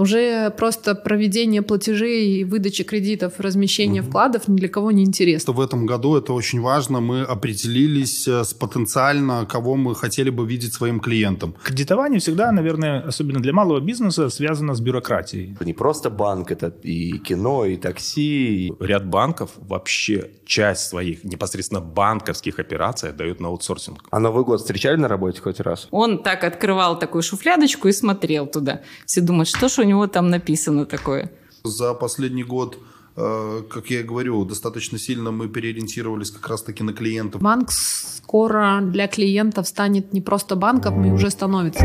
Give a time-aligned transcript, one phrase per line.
[0.00, 4.10] уже просто проведение платежей, выдача кредитов, размещение угу.
[4.10, 5.52] вкладов ни для кого не интересно.
[5.52, 7.00] В этом году это очень важно.
[7.00, 11.54] Мы определились э, с потенциально, кого мы хотели бы видеть своим клиентом.
[11.62, 15.52] Кредитование всегда, наверное, особенно для малого бизнеса, связано с бюрократией.
[15.54, 18.66] Это не просто банк, это и кино, и такси.
[18.66, 18.72] И...
[18.80, 24.04] Ряд банков вообще часть своих непосредственно банковских операций дают на аутсорсинг.
[24.10, 25.88] А Новый год встречали на работе хоть раз?
[25.90, 28.80] Он так открывал такую шуфлядочку и смотрел туда.
[29.06, 31.30] Все думают, что ж у него там написано такое.
[31.64, 32.78] За последний год
[33.16, 37.42] э, как я и говорю, достаточно сильно мы переориентировались как раз-таки на клиентов.
[37.42, 41.84] Банк скоро для клиентов станет не просто банком, и уже становится.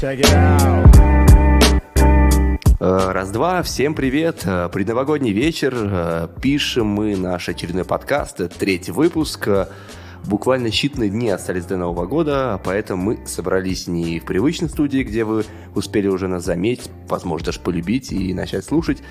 [0.00, 0.86] Check it out.
[2.78, 4.42] Э, раз-два, всем привет.
[4.44, 6.30] Э, предновогодний вечер.
[6.40, 9.48] Пишем мы наш очередной подкаст, третий выпуск.
[10.24, 15.24] Буквально считанные дни остались до Нового года, поэтому мы собрались не в привычной студии, где
[15.24, 15.44] вы
[15.74, 19.02] успели уже нас заметить, возможно, даже полюбить и начать слушать,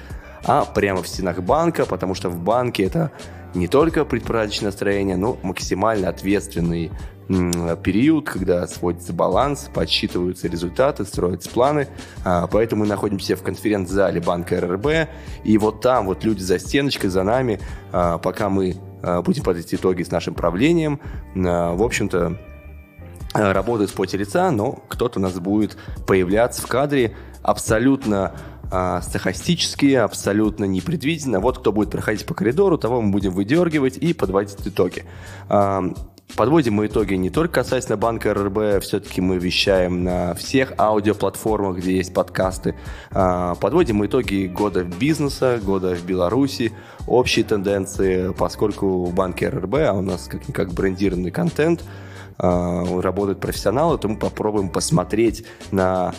[0.44, 3.12] а прямо в стенах банка, потому что в банке это
[3.54, 6.92] не только предпраздничное настроение, но максимально ответственный
[7.28, 11.88] период, когда сводится баланс, подсчитываются результаты, строятся планы.
[12.24, 15.10] А, поэтому мы находимся в конференц-зале банка РРБ.
[15.44, 17.60] И вот там вот люди за стеночкой, за нами,
[17.92, 21.00] а, пока мы будем подводить итоги с нашим правлением,
[21.34, 22.38] в общем-то,
[23.34, 28.34] работают в поте лица, но кто-то у нас будет появляться в кадре абсолютно
[28.72, 31.40] а, стахастические, абсолютно непредвиденно.
[31.40, 35.06] Вот кто будет проходить по коридору, того мы будем выдергивать и подводить итоги.
[36.36, 41.96] Подводим мы итоги не только касательно банка РРБ, все-таки мы вещаем на всех аудиоплатформах, где
[41.96, 42.76] есть подкасты.
[43.12, 46.74] А, подводим мы итоги года бизнеса, года в Беларуси,
[47.08, 51.84] общие тенденции, поскольку в банке РРБ, а у нас как-никак брендированный контент,
[52.38, 56.14] а, работают профессионалы, то мы попробуем посмотреть на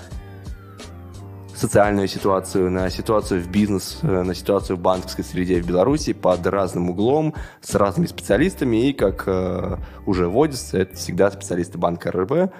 [1.56, 6.46] социальную ситуацию, на ситуацию в бизнес, э, на ситуацию в банковской среде в Беларуси под
[6.46, 8.88] разным углом, с разными специалистами.
[8.88, 12.52] И, как э, уже водится, это всегда специалисты банка РРБ.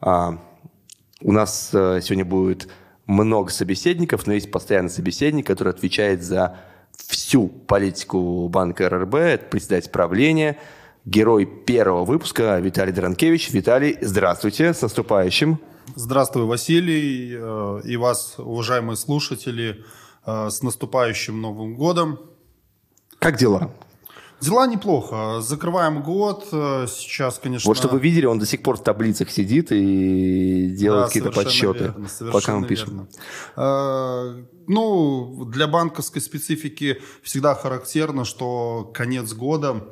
[0.00, 0.38] А,
[1.20, 2.68] у нас э, сегодня будет
[3.06, 6.56] много собеседников, но есть постоянный собеседник, который отвечает за
[6.96, 10.58] всю политику банка РРБ, это председатель правления,
[11.04, 13.50] герой первого выпуска Виталий Дранкевич.
[13.50, 15.58] Виталий, здравствуйте, с наступающим!
[15.96, 19.84] Здравствуй, Василий, э, и вас, уважаемые слушатели,
[20.26, 22.18] э, с наступающим Новым годом.
[23.18, 23.70] Как дела?
[24.40, 25.40] Дела неплохо.
[25.40, 26.48] Закрываем год.
[26.52, 27.68] Э, сейчас, конечно...
[27.68, 31.30] Вот чтобы вы видели, он до сих пор в таблицах сидит и делает да, какие-то
[31.30, 33.08] подсчеты, верно, пока мы пишем.
[33.56, 34.46] Верно.
[34.66, 39.84] Ну, для банковской специфики всегда характерно, что конец года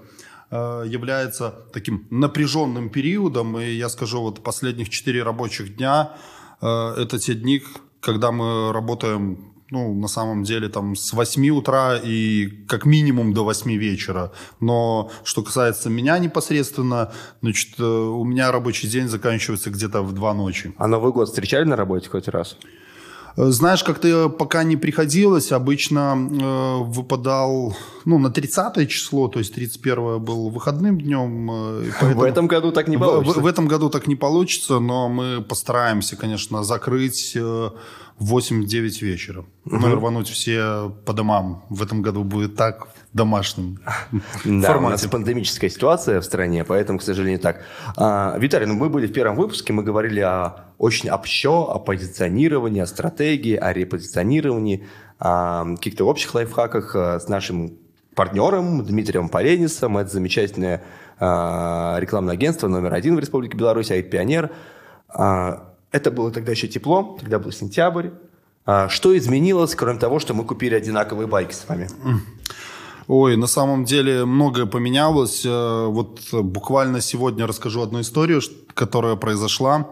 [0.55, 3.59] Э, является таким напряженным периодом.
[3.59, 6.13] И я скажу, вот последних 4 рабочих дня
[6.61, 7.63] э, это те дни,
[8.01, 13.45] когда мы работаем ну, на самом деле, там, с 8 утра и как минимум до
[13.45, 14.31] 8 вечера.
[14.61, 17.11] Но что касается меня непосредственно,
[17.41, 20.75] значит, э, у меня рабочий день заканчивается где-то в 2 ночи.
[20.77, 22.59] А Новый год встречали на работе хоть раз?
[23.37, 29.55] Э, знаешь, как-то пока не приходилось, обычно э, выпадал ну, на 30 число, то есть
[29.55, 31.51] 31 был выходным днем.
[31.51, 32.21] Э, поэтому...
[32.21, 33.41] В этом году так не получится.
[33.41, 37.71] В, в этом году так не получится, но мы постараемся, конечно, закрыть э,
[38.19, 39.41] в 8-9 вечера.
[39.41, 39.77] Угу.
[39.77, 41.65] Ну и рвануть все по домам.
[41.71, 43.79] В этом году будет так домашнем
[44.45, 47.63] да, у нас пандемическая ситуация в стране, поэтому, к сожалению, так.
[47.97, 52.81] А, Виталий, ну мы были в первом выпуске, мы говорили о, очень общо, о позиционировании,
[52.81, 54.87] о стратегии, о репозиционировании,
[55.19, 57.79] о каких-то общих лайфхаках а, с нашим
[58.15, 59.99] партнером Дмитрием Поленисом.
[59.99, 60.83] Это замечательное
[61.19, 64.51] а, рекламное агентство номер один в Республике Беларусь, АИД Пионер.
[65.09, 68.09] А, это было тогда еще тепло, тогда был сентябрь.
[68.65, 71.89] А, что изменилось, кроме того, что мы купили одинаковые байки с вами?
[73.09, 75.45] Ой, на самом деле многое поменялось.
[75.45, 78.41] Э, вот буквально сегодня расскажу одну историю,
[78.75, 79.89] которая произошла.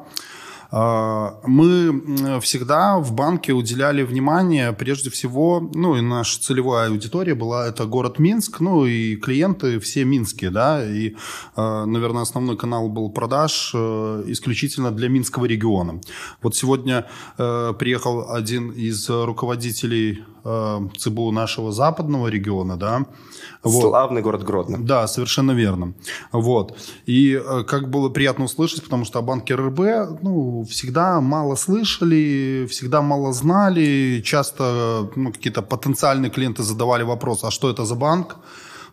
[0.72, 7.66] А, мы всегда в банке уделяли внимание, прежде всего, ну и наша целевая аудитория была,
[7.66, 11.16] это город Минск, ну и клиенты все минские, да, и,
[11.56, 16.00] а, наверное, основной канал был продаж э, исключительно для Минского региона.
[16.42, 17.06] Вот сегодня
[17.38, 23.06] э, приехал один из руководителей э, ЦБУ нашего западного региона, да,
[23.62, 23.82] вот.
[23.82, 24.78] Славный город Гродно.
[24.78, 25.92] Да, совершенно верно.
[26.32, 26.78] Вот.
[27.04, 32.66] И э, как было приятно услышать, потому что о банке РРБ ну, всегда мало слышали,
[32.70, 34.22] всегда мало знали.
[34.24, 38.36] Часто ну, какие-то потенциальные клиенты задавали вопрос, а что это за банк?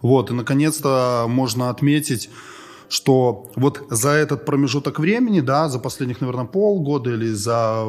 [0.01, 0.31] Вот.
[0.31, 2.29] И наконец-то можно отметить,
[2.89, 7.85] что вот за этот промежуток времени, да, за последних, наверное, полгода или за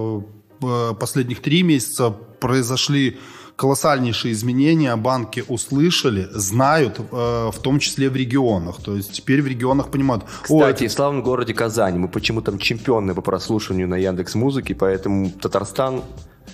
[0.62, 3.18] э, последних три месяца произошли
[3.58, 8.76] колоссальнейшие изменения банки услышали, знают, э, в том числе в регионах.
[8.80, 10.24] То есть теперь в регионах понимают.
[10.42, 15.30] Кстати, в славном городе Казань мы почему там чемпионы по прослушиванию на Яндекс Музыке, поэтому
[15.30, 16.02] Татарстан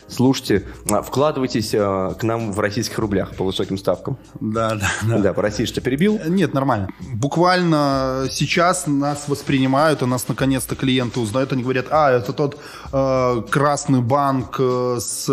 [0.08, 4.19] слушайте, а, вкладывайтесь а, к нам в российских рублях по высоким ставкам.
[4.41, 5.19] Да, да, да.
[5.19, 6.20] Да, прости, что перебил.
[6.26, 6.88] Нет, нормально.
[7.14, 12.58] Буквально сейчас нас воспринимают, и нас наконец-то клиенты узнают, они говорят, а, это тот
[12.93, 15.31] э, красный банк э, с,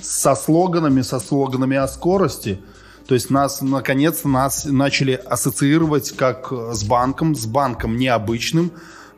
[0.00, 2.60] со слоганами, со слоганами о скорости.
[3.06, 8.70] То есть нас, наконец-то, нас начали ассоциировать как с банком, с банком необычным,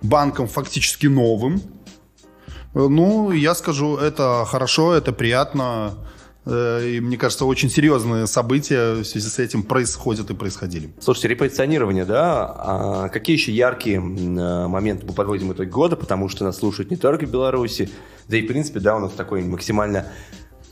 [0.03, 1.61] банком фактически новым,
[2.75, 5.95] ну, я скажу, это хорошо, это приятно.
[6.47, 10.91] Э, и мне кажется, очень серьезные события в связи с этим происходят и происходили.
[11.01, 12.47] Слушайте, репозиционирование, да?
[12.47, 15.97] А какие еще яркие э, моменты мы подводим итоги года?
[15.97, 17.91] Потому что нас слушают не только в Беларуси,
[18.29, 20.07] да и, в принципе, да, у нас такой максимально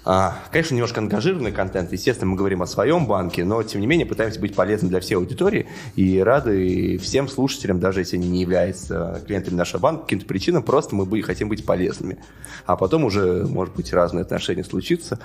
[0.05, 1.93] конечно, немножко ангажированный контент.
[1.93, 5.17] Естественно, мы говорим о своем банке, но, тем не менее, пытаемся быть полезны для всей
[5.17, 5.67] аудитории
[5.97, 10.95] и рады всем слушателям, даже если они не являются клиентами нашего банка, каким-то причинам, просто
[10.95, 12.19] мы хотим быть полезными.
[12.67, 15.19] А потом уже, может быть, разные отношения случится.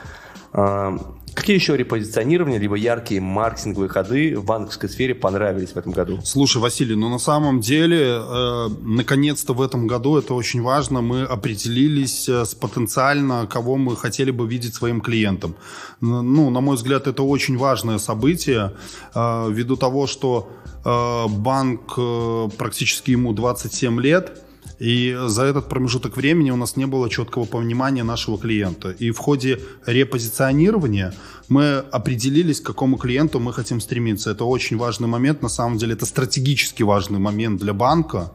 [1.34, 6.20] Какие еще репозиционирования, либо яркие маркетинговые ходы в банковской сфере понравились в этом году?
[6.24, 11.24] Слушай, Василий, ну на самом деле, э, наконец-то в этом году, это очень важно, мы
[11.24, 15.56] определились э, с потенциально, кого мы хотели бы видеть своим клиентом.
[16.02, 18.74] Ну, на мой взгляд, это очень важное событие,
[19.16, 20.52] э, ввиду того, что
[20.86, 24.44] э, банк э, практически ему 27 лет,
[24.80, 28.92] и за этот промежуток времени у нас не было четкого понимания нашего клиента.
[28.92, 31.14] И в ходе репозиционирования
[31.50, 34.32] мы определились, к какому клиенту мы хотим стремиться.
[34.32, 38.32] Это очень важный момент, на самом деле это стратегически важный момент для банка.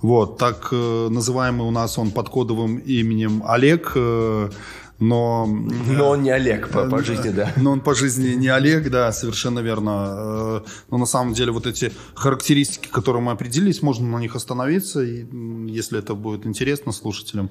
[0.00, 4.50] Вот, так э, называемый у нас он под кодовым именем Олег, э,
[4.98, 5.46] но...
[5.46, 7.52] Но он не Олег по, по жизни, да.
[7.56, 10.14] Но он по жизни не Олег, да, совершенно верно.
[10.16, 10.60] Э,
[10.90, 15.98] но на самом деле вот эти характеристики, которые мы определились, можно на них остановиться, если
[15.98, 17.50] это будет интересно слушателям.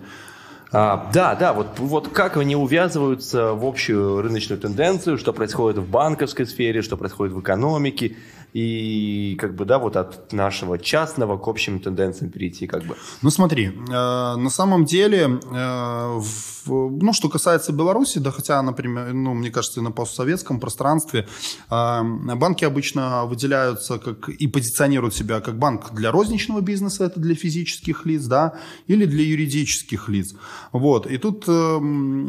[0.74, 5.90] А, да, да, вот, вот как они увязываются в общую рыночную тенденцию, что происходит в
[5.90, 8.16] банковской сфере, что происходит в экономике,
[8.54, 12.96] и как бы, да, вот от нашего частного к общим тенденциям перейти как бы.
[13.22, 19.14] Ну смотри, э, на самом деле, э, в, ну что касается Беларуси, да, хотя, например,
[19.14, 21.28] ну мне кажется, на постсоветском пространстве
[21.70, 22.02] э,
[22.36, 28.06] банки обычно выделяются как и позиционируют себя как банк для розничного бизнеса, это для физических
[28.06, 28.54] лиц, да,
[28.88, 30.36] или для юридических лиц.
[30.72, 31.80] Вот, и тут э,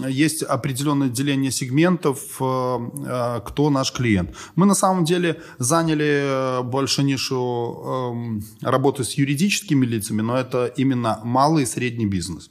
[0.09, 4.35] есть определенное деление сегментов, э, э, кто наш клиент.
[4.55, 10.67] Мы на самом деле заняли Э, больше нишу эм, работы с юридическими лицами, но это
[10.79, 12.51] именно малый и средний бизнес.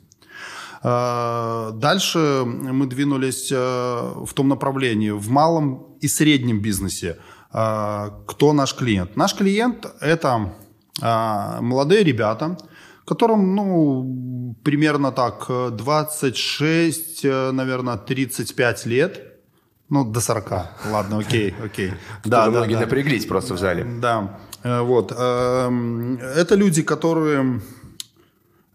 [0.84, 7.18] Э, дальше мы двинулись э, в том направлении, в малом и среднем бизнесе.
[7.52, 9.18] Кто наш клиент?
[9.18, 10.54] Наш клиент– это
[11.02, 12.58] молодые ребята,
[13.06, 19.28] которым, ну, примерно так, 26, наверное, 35 лет–
[19.92, 20.52] ну, до 40.
[20.90, 21.92] Ладно, окей, окей.
[22.24, 22.80] Да, да, многие да.
[22.82, 23.84] напряглись просто в зале.
[23.84, 25.12] Да, э, вот.
[25.12, 27.62] Эм, это люди, которые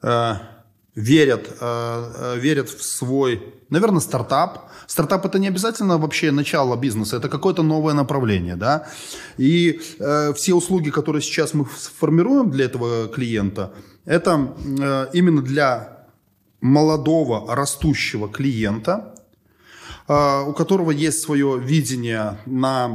[0.03, 0.35] э,
[0.95, 4.71] верят, э, верят в свой, наверное, стартап.
[4.87, 8.87] Стартап это не обязательно вообще начало бизнеса, это какое-то новое направление, да.
[9.39, 9.81] И
[10.35, 13.73] все услуги, которые сейчас мы сформируем для этого клиента,
[14.05, 14.55] это
[15.13, 16.07] именно для
[16.61, 19.16] молодого растущего клиента,
[20.09, 22.89] у которого есть свое видение на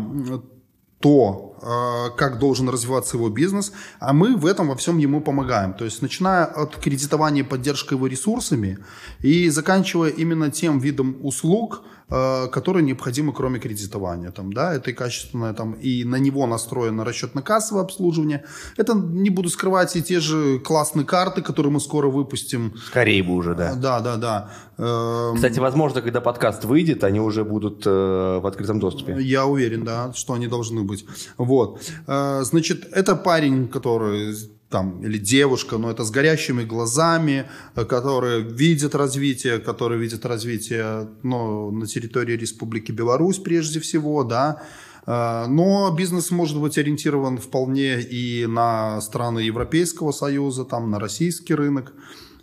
[1.02, 5.74] то, а, как должен развиваться его бизнес, а мы в этом во всем ему помогаем.
[5.74, 8.78] То есть начиная от кредитования поддержки его ресурсами
[9.20, 14.32] и заканчивая именно тем видом услуг, которые необходимы, кроме кредитования.
[14.32, 18.44] Там, да, это и качественное, там, и на него настроено расчетно-кассовое обслуживание.
[18.78, 22.74] Это, не буду скрывать, и те же классные карты, которые мы скоро выпустим.
[22.88, 23.76] Скорее бы уже, да.
[23.76, 24.52] Да, да, да.
[24.78, 29.18] Эм, Кстати, возможно, когда подкаст выйдет, они уже будут э, в открытом доступе.
[29.22, 31.06] Я уверен, да, что они должны быть.
[31.38, 31.82] Вот.
[32.08, 34.36] Э, значит, это парень, который
[34.72, 41.10] там, или девушка, но это с горящими глазами, э, которые видят развитие, которые видят развитие
[41.24, 44.64] ну, на территории Республики Беларусь прежде всего, да,
[45.06, 51.54] э, но бизнес может быть ориентирован вполне и на страны Европейского Союза, там, на российский
[51.54, 51.94] рынок.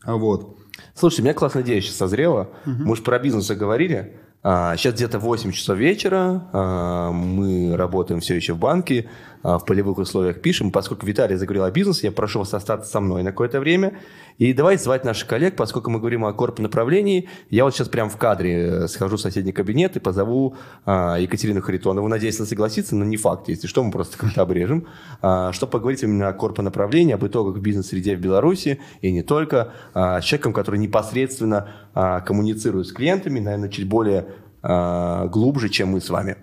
[0.04, 0.56] Вот.
[0.94, 2.50] Слушай, у меня классная идея сейчас созрела.
[2.66, 2.82] Угу.
[2.85, 4.20] Мы же про бизнес говорили.
[4.42, 6.49] А, Сейчас где-то 8 часов вечера.
[6.52, 9.09] а, Мы работаем все еще в банке.
[9.42, 10.71] а, В полевых условиях пишем.
[10.71, 13.99] Поскольку Виталий заговорил о бизнесе, я прошу вас остаться со мной на какое-то время.
[14.38, 17.28] И давайте звать наших коллег, поскольку мы говорим о корп направлении.
[17.50, 20.54] Я вот сейчас прям в кадре э, схожу в соседний кабинет и позову
[20.87, 22.07] а, Екатерину Харитонову.
[22.07, 23.49] Надеюсь, она согласится, но не факт.
[23.49, 24.87] Если что, мы просто как-то обрежем.
[25.23, 29.73] А, Чтобы поговорить именно о корп направлении, об итогах бизнес-среде в Беларуси и не только.
[29.92, 34.26] а, С человеком, который непосредственно а, коммуницирует с клиентами, наверное, чуть более
[34.62, 36.37] а, глубже, чем мы с вами.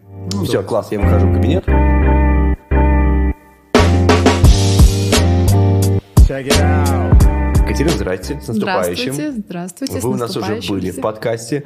[0.44, 1.64] Все, класс, я выхожу в кабинет.
[7.76, 9.14] Екатерина, здрасте, с наступающим.
[9.14, 10.00] Здравствуйте, здравствуйте.
[10.00, 11.66] Вы у нас уже были в подкасте.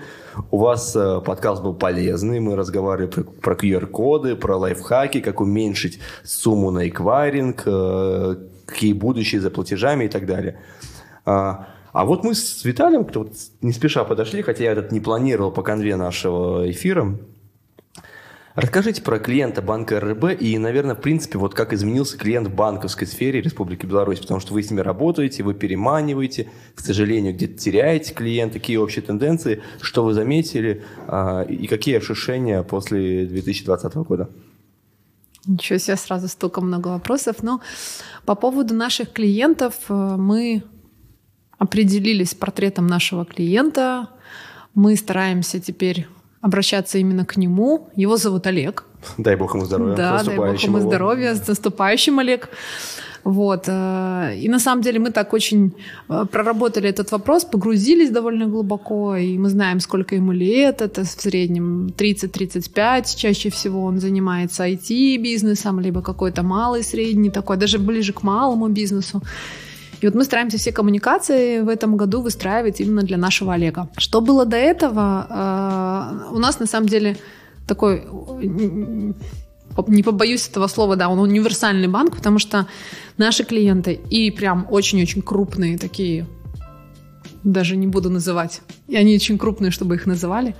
[0.49, 2.39] У вас э, подкаст был полезный.
[2.39, 8.35] Мы разговаривали про, про QR-коды, про лайфхаки, как уменьшить сумму на эквайринг, э,
[8.65, 10.59] какие будущие за платежами и так далее.
[11.25, 15.01] А, а вот мы с Виталием как-то вот не спеша подошли, хотя я этот не
[15.01, 17.19] планировал по конве нашего эфира.
[18.55, 23.05] Расскажите про клиента банка РРБ и, наверное, в принципе, вот как изменился клиент в банковской
[23.05, 28.13] сфере Республики Беларусь, потому что вы с ними работаете, вы переманиваете, к сожалению, где-то теряете
[28.13, 34.29] клиента, какие общие тенденции, что вы заметили а, и какие ощущения после 2020 года?
[35.45, 37.43] Ничего себе, сразу столько много вопросов.
[37.43, 37.61] Но
[38.25, 40.63] по поводу наших клиентов э, мы
[41.57, 44.09] определились с портретом нашего клиента.
[44.73, 46.07] Мы стараемся теперь
[46.41, 47.89] обращаться именно к нему.
[47.95, 48.85] Его зовут Олег.
[49.17, 49.95] Дай бог ему здоровья.
[49.95, 52.49] Да, дай бог ему здоровья, с наступающим, Олег.
[53.23, 53.65] Вот.
[53.67, 55.71] э, И на самом деле мы так очень
[56.09, 60.81] э, проработали этот вопрос, погрузились довольно глубоко, и мы знаем, сколько ему лет.
[60.81, 63.17] Это в среднем 30-35.
[63.17, 69.21] Чаще всего он занимается IT-бизнесом, либо какой-то малый, средний такой, даже ближе к малому бизнесу.
[70.01, 73.89] И вот мы стараемся все коммуникации в этом году выстраивать именно для нашего Олега.
[73.97, 76.29] Что было до этого?
[76.31, 77.17] Э, У нас на самом деле
[77.67, 78.03] такой
[79.87, 82.67] не побоюсь этого слова, да, он универсальный банк, потому что
[83.17, 86.25] наши клиенты и прям очень-очень крупные такие,
[87.43, 90.55] даже не буду называть, и они очень крупные, чтобы их называли.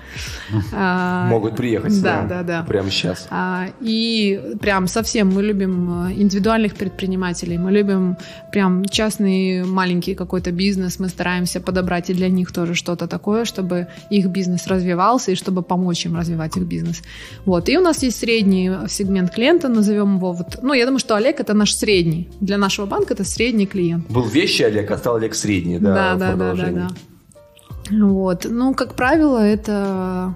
[0.73, 2.01] А, Могут приехать.
[2.01, 2.63] Да, да, да.
[2.63, 3.27] Прямо сейчас.
[3.29, 8.17] а, И прям совсем мы любим э, индивидуальных предпринимателей, мы любим
[8.51, 13.87] прям частный маленький какой-то бизнес, мы стараемся подобрать и для них тоже что-то такое, чтобы
[14.09, 17.01] их бизнес развивался и чтобы помочь им развивать их бизнес.
[17.45, 17.69] Вот.
[17.69, 21.39] И у нас есть средний сегмент клиента, назовем его вот, ну, я думаю, что Олег
[21.39, 22.29] это наш средний.
[22.39, 24.07] Для нашего банка это средний клиент.
[24.09, 27.05] Был вещий Олег, а стал Олег средний, да, Да, да, да, да, продолжении.
[27.89, 28.05] да.
[28.07, 28.45] Вот.
[28.49, 30.35] Ну, как правило, это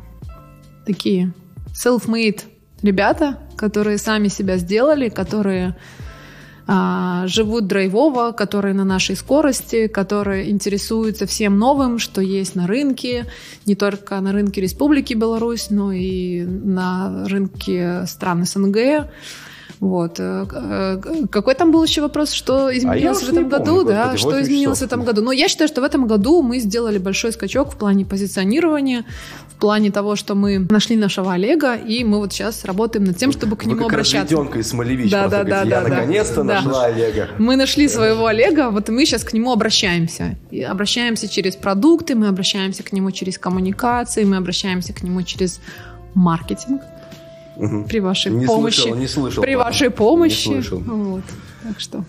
[0.86, 1.34] такие
[1.74, 2.42] self-made
[2.82, 5.76] ребята, которые сами себя сделали, которые
[6.66, 13.26] а, живут драйвово, которые на нашей скорости, которые интересуются всем новым, что есть на рынке,
[13.66, 19.10] не только на рынке Республики Беларусь, но и на рынке стран СНГ.
[19.84, 20.18] Вот.
[20.18, 24.04] Э, э, Какой там был еще вопрос, что изменилось уж в этом году, помню, да?
[24.12, 24.94] господи, Что 8 изменилось в часов.
[24.94, 25.22] этом году?
[25.22, 29.04] Но я считаю, что в этом году мы сделали большой скачок в плане позиционирования,
[29.50, 33.34] в плане того, что мы нашли нашего Олега, и мы вот сейчас работаем над тем,
[33.34, 34.22] чтобы к Вы нему как обращаться.
[34.36, 35.12] разведенка из Смолевич.
[35.12, 36.62] Да, да, да, я да, наконец-то Да.
[36.62, 37.28] нашла Олега.
[37.38, 40.38] Мы нашли своего Олега, вот мы сейчас к нему обращаемся.
[40.50, 45.60] И обращаемся через продукты, мы обращаемся к нему через коммуникации, мы обращаемся к нему через
[46.14, 46.82] маркетинг
[47.88, 48.82] При вашей Не помощи.
[48.82, 49.44] слышал, не слышал.
[49.44, 49.70] При правда.
[49.70, 50.48] вашей помощи.
[50.48, 50.80] Не слышал.
[50.80, 51.24] Вот.
[51.64, 52.04] Так что.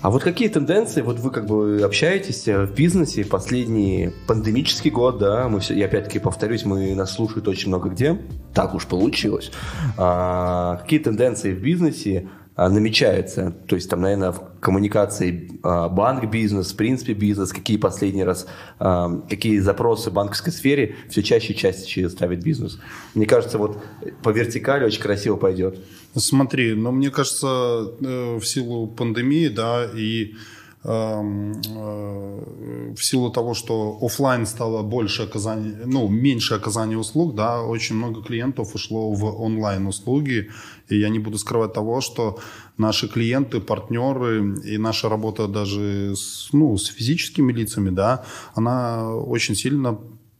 [0.00, 5.18] А вот какие тенденции, вот вы как бы общаетесь э, в бизнесе последний пандемический год,
[5.18, 8.20] да, мы все, я опять-таки повторюсь, мы нас слушают очень много где,
[8.54, 9.50] так уж получилось.
[9.96, 13.54] А, какие тенденции в бизнесе а, намечаются?
[13.68, 18.48] То есть там, наверное, в коммуникации а, банк-бизнес, в принципе бизнес, какие последний раз,
[18.80, 22.80] а, какие запросы в банковской сфере все чаще и чаще ставит бизнес?
[23.14, 23.78] Мне кажется, вот
[24.24, 25.78] по вертикали очень красиво пойдет.
[26.16, 30.34] Смотри, но мне кажется, э, в силу пандемии, да, и
[30.82, 38.22] в силу того, что оффлайн стало больше оказания, ну, меньше оказания услуг, да, очень много
[38.22, 40.50] клиентов ушло в онлайн услуги,
[40.88, 42.38] и я не буду скрывать того, что
[42.76, 49.56] наши клиенты, партнеры и наша работа даже с, ну, с физическими лицами, да, она очень
[49.56, 49.98] сильно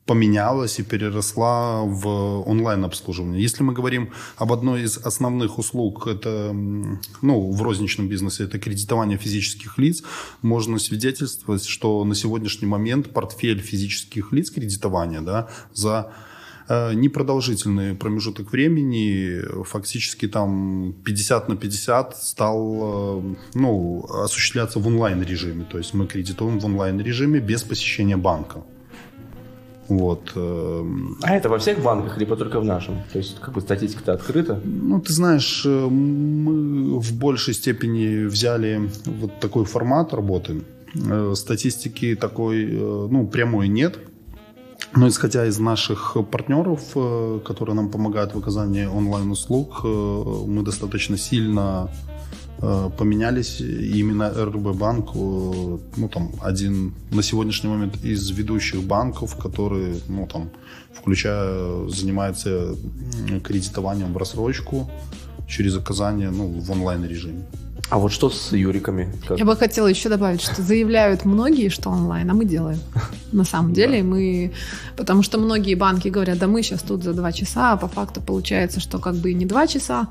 [0.08, 2.06] поменялась и переросла в
[2.48, 3.42] онлайн-обслуживание.
[3.42, 6.50] Если мы говорим об одной из основных услуг, это,
[7.22, 10.02] ну, в розничном бизнесе, это кредитование физических лиц,
[10.40, 16.10] можно свидетельствовать, что на сегодняшний момент портфель физических лиц кредитования, да, за
[16.68, 25.66] э, непродолжительный промежуток времени, фактически там 50 на 50 стал э, ну, осуществляться в онлайн-режиме.
[25.70, 28.62] То есть мы кредитуем в онлайн-режиме без посещения банка.
[29.88, 30.32] Вот.
[30.36, 30.84] э,
[31.22, 32.96] А это во всех банках, либо только в нашем?
[33.12, 34.60] То есть, как бы статистика-то открыта.
[34.64, 40.62] Ну, ты знаешь, э, мы в большей степени взяли вот такой формат работы.
[40.94, 43.98] Э, Статистики такой, ну, прямой нет.
[44.96, 46.80] Но исходя из наших партнеров,
[47.44, 51.90] которые нам помогают в оказании онлайн-услуг, мы достаточно сильно
[52.60, 53.60] поменялись.
[53.60, 60.02] И именно РБ банк, э, ну, там, один на сегодняшний момент из ведущих банков, который,
[60.08, 60.50] ну, там,
[60.92, 62.74] включая, занимается
[63.44, 64.90] кредитованием в рассрочку
[65.48, 67.44] через оказание, ну, в онлайн-режиме.
[67.90, 69.08] А вот что с юриками?
[69.26, 69.38] Как?
[69.38, 72.80] Я бы хотела еще добавить, что заявляют многие, что онлайн, а мы делаем.
[73.32, 74.52] На самом деле мы...
[74.96, 78.20] Потому что многие банки говорят, да мы сейчас тут за два часа, а по факту
[78.20, 80.08] получается, что как бы и не два часа.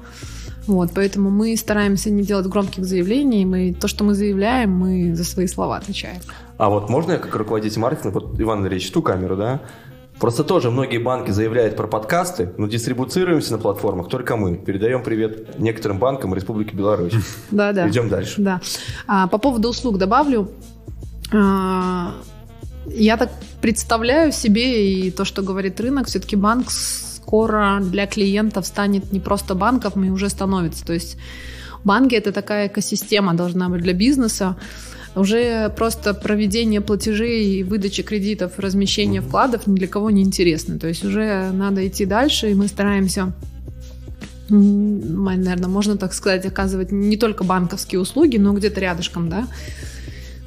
[0.68, 3.46] Вот, поэтому мы стараемся не делать громких заявлений.
[3.46, 6.22] Мы, то, что мы заявляем, мы за свои слова отвечаем.
[6.58, 9.62] А вот можно я как руководитель маркетинга, вот Иван Андреевич, ту камеру, да?
[10.20, 14.56] Просто тоже многие банки заявляют про подкасты, но дистрибуцируемся на платформах только мы.
[14.56, 17.14] Передаем привет некоторым банкам Республики Беларусь.
[17.52, 17.88] Да, да.
[17.88, 18.42] Идем дальше.
[18.42, 18.60] Да.
[19.06, 20.52] А, по поводу услуг добавлю.
[21.32, 22.16] А,
[22.88, 23.30] я так
[23.62, 26.72] представляю себе и то, что говорит рынок, все-таки банк
[27.28, 30.86] скоро для клиентов станет не просто банком, и уже становится.
[30.86, 31.18] То есть
[31.84, 34.56] банки это такая экосистема должна быть для бизнеса.
[35.14, 40.80] Уже просто проведение платежей и выдача кредитов, размещение вкладов ни для кого не интересно.
[40.80, 43.34] То есть уже надо идти дальше, и мы стараемся
[44.50, 49.46] наверное, можно так сказать, оказывать не только банковские услуги, но где-то рядышком, да.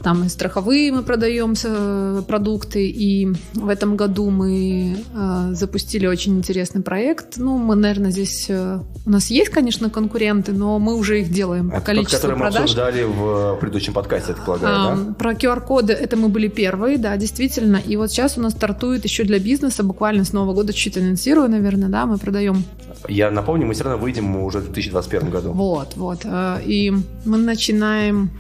[0.02, 6.38] Там и страховые мы продаем э, продукты, и в этом году мы э, запустили очень
[6.38, 7.36] интересный проект.
[7.36, 8.46] Ну, мы, наверное, здесь...
[8.48, 12.16] э, у нас есть, конечно, конкуренты, но мы уже их делаем по Это тот, количеству
[12.16, 12.62] который мы продаж.
[12.62, 15.12] обсуждали в предыдущем подкасте, я так полагаю, А, да?
[15.14, 17.76] Про QR-коды это мы были первые, да, действительно.
[17.76, 21.48] И вот сейчас у нас стартует еще для бизнеса, буквально с Нового года чуть анонсирую,
[21.50, 22.64] наверное, да, мы продаем
[23.08, 25.52] Я напомню, мы все равно выйдем уже в 2021 году.
[25.52, 26.24] Вот, вот.
[26.64, 26.92] И
[27.24, 28.30] мы начинаем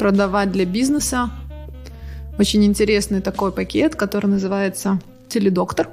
[0.00, 1.30] продавать для бизнеса
[2.38, 5.90] очень интересный такой пакет, который называется Теледоктор.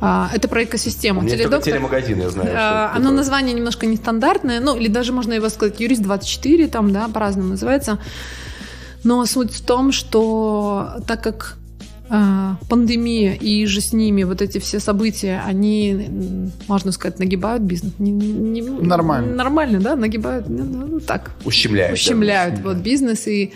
[0.00, 1.20] А, Это про экосистему.
[1.20, 1.72] У меня только Теледоктор.
[1.72, 2.48] телемагазин, я знаю.
[2.50, 3.16] Это Оно такое.
[3.16, 7.98] название немножко нестандартное, ну, или даже можно его сказать, Юрист 24, там, да, по-разному называется.
[9.02, 11.56] Но суть в том, что так как
[12.68, 16.08] пандемия и же с ними вот эти все события, они,
[16.68, 17.92] можно сказать, нагибают бизнес.
[17.98, 19.34] Не- не- Нормально.
[19.34, 21.94] Нормально, да, нагибают, ну, ну, так, Ущемляет.
[21.94, 23.52] ущемляют вот бизнес и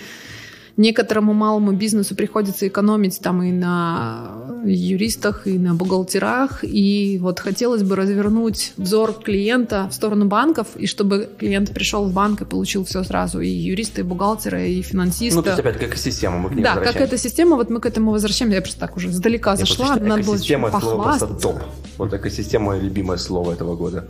[0.81, 6.64] некоторому малому бизнесу приходится экономить там и на юристах, и на бухгалтерах.
[6.64, 12.12] И вот хотелось бы развернуть взор клиента в сторону банков, и чтобы клиент пришел в
[12.12, 13.40] банк и получил все сразу.
[13.40, 15.37] И юристы, и бухгалтеры, и финансисты.
[15.37, 17.81] Ну, то есть, опять, как экосистема, мы к ней да, как эта система, вот мы
[17.81, 18.57] к этому возвращаемся.
[18.57, 21.49] Я просто так уже сдалека Я зашла, считаю, надо было это слово просто похвастаться.
[21.49, 21.59] топ.
[21.99, 24.09] Вот экосистема любимое слово этого года.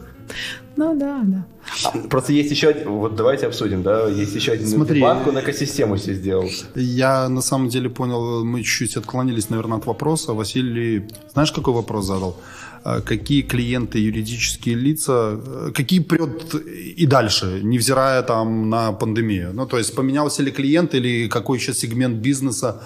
[0.76, 1.44] Ну да, да.
[1.84, 5.00] А, Просто есть еще один, вот давайте обсудим, да, есть еще один Смотри.
[5.00, 6.48] банку на экосистему себе сделал.
[6.74, 10.32] Я на самом деле понял, мы чуть-чуть отклонились, наверное, от вопроса.
[10.32, 12.36] Василий, знаешь, какой вопрос задал?
[12.82, 19.52] А Какие клиенты, юридические лица, э, какие прет и дальше, невзирая там на пандемию?
[19.52, 22.82] Ну, то есть поменялся ли клиент или какой еще сегмент бизнеса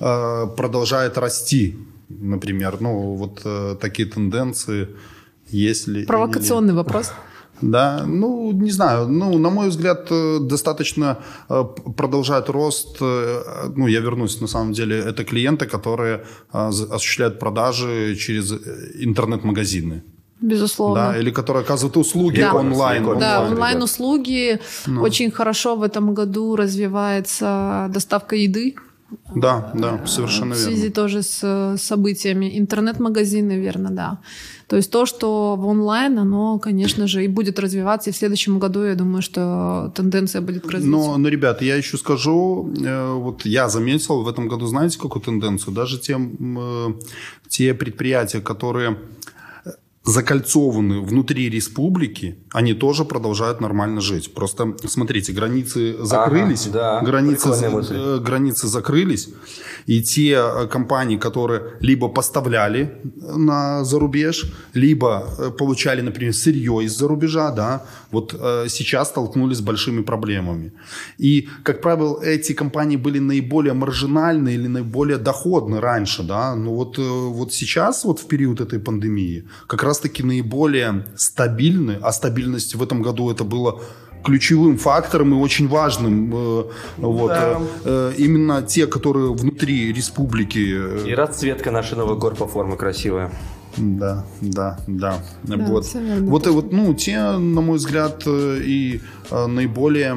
[0.00, 1.78] э, продолжает расти,
[2.10, 2.76] например?
[2.80, 4.88] Ну, вот э, такие тенденции
[5.50, 6.04] есть ли?
[6.04, 7.12] Провокационный вопрос.
[7.62, 11.64] Да, ну, не знаю, ну, на мой взгляд, э, достаточно э,
[11.96, 13.42] продолжает рост, э,
[13.76, 18.52] ну, я вернусь, на самом деле, это клиенты, которые осуществляют продажи через
[19.02, 20.02] интернет-магазины,
[20.40, 20.94] Безусловно.
[21.12, 22.54] да, или которые оказывают услуги Да.
[22.54, 23.04] онлайн.
[23.04, 24.60] Да, онлайн, онлайн-услуги.
[25.00, 28.76] Очень хорошо в этом году развивается доставка еды.
[29.34, 30.94] Да, да, совершенно в связи верно.
[30.94, 32.58] тоже с событиями.
[32.58, 34.18] Интернет-магазины, верно, да.
[34.66, 38.10] То есть то, что в онлайн, оно, конечно же, и будет развиваться.
[38.10, 40.98] И в следующем году, я думаю, что тенденция будет к развитию.
[40.98, 45.22] Но, но, ребят, я еще скажу, э, вот я заметил в этом году, знаете, какую
[45.22, 45.74] тенденцию?
[45.74, 46.94] Даже те, м, э,
[47.48, 48.98] те предприятия, которые
[50.08, 54.32] закольцованы внутри республики, они тоже продолжают нормально жить.
[54.34, 57.50] Просто, смотрите, границы закрылись, да, границы,
[57.90, 59.28] э, границы закрылись,
[59.86, 62.88] и те э, компании, которые либо поставляли
[63.36, 69.60] на зарубеж, либо э, получали, например, сырье из-за рубежа, да, вот э, сейчас столкнулись с
[69.60, 70.72] большими проблемами.
[71.18, 76.98] И, как правило, эти компании были наиболее маржинальны или наиболее доходны раньше, да, но вот,
[76.98, 82.82] э, вот сейчас, вот в период этой пандемии, как раз-таки наиболее стабильны, а стабильность в
[82.82, 83.80] этом году это было
[84.24, 86.32] ключевым фактором и очень важным.
[86.34, 86.64] э,
[86.98, 87.60] вот, Да.
[87.84, 91.04] э, э, именно те, которые внутри республики.
[91.04, 93.30] э, И расцветка нашей новой горпо формы красивая.
[93.78, 95.18] Да, да, да.
[95.44, 95.86] Да, вот.
[96.20, 100.14] Вот, и вот, ну, те, на мой взгляд, э, и э, наиболее,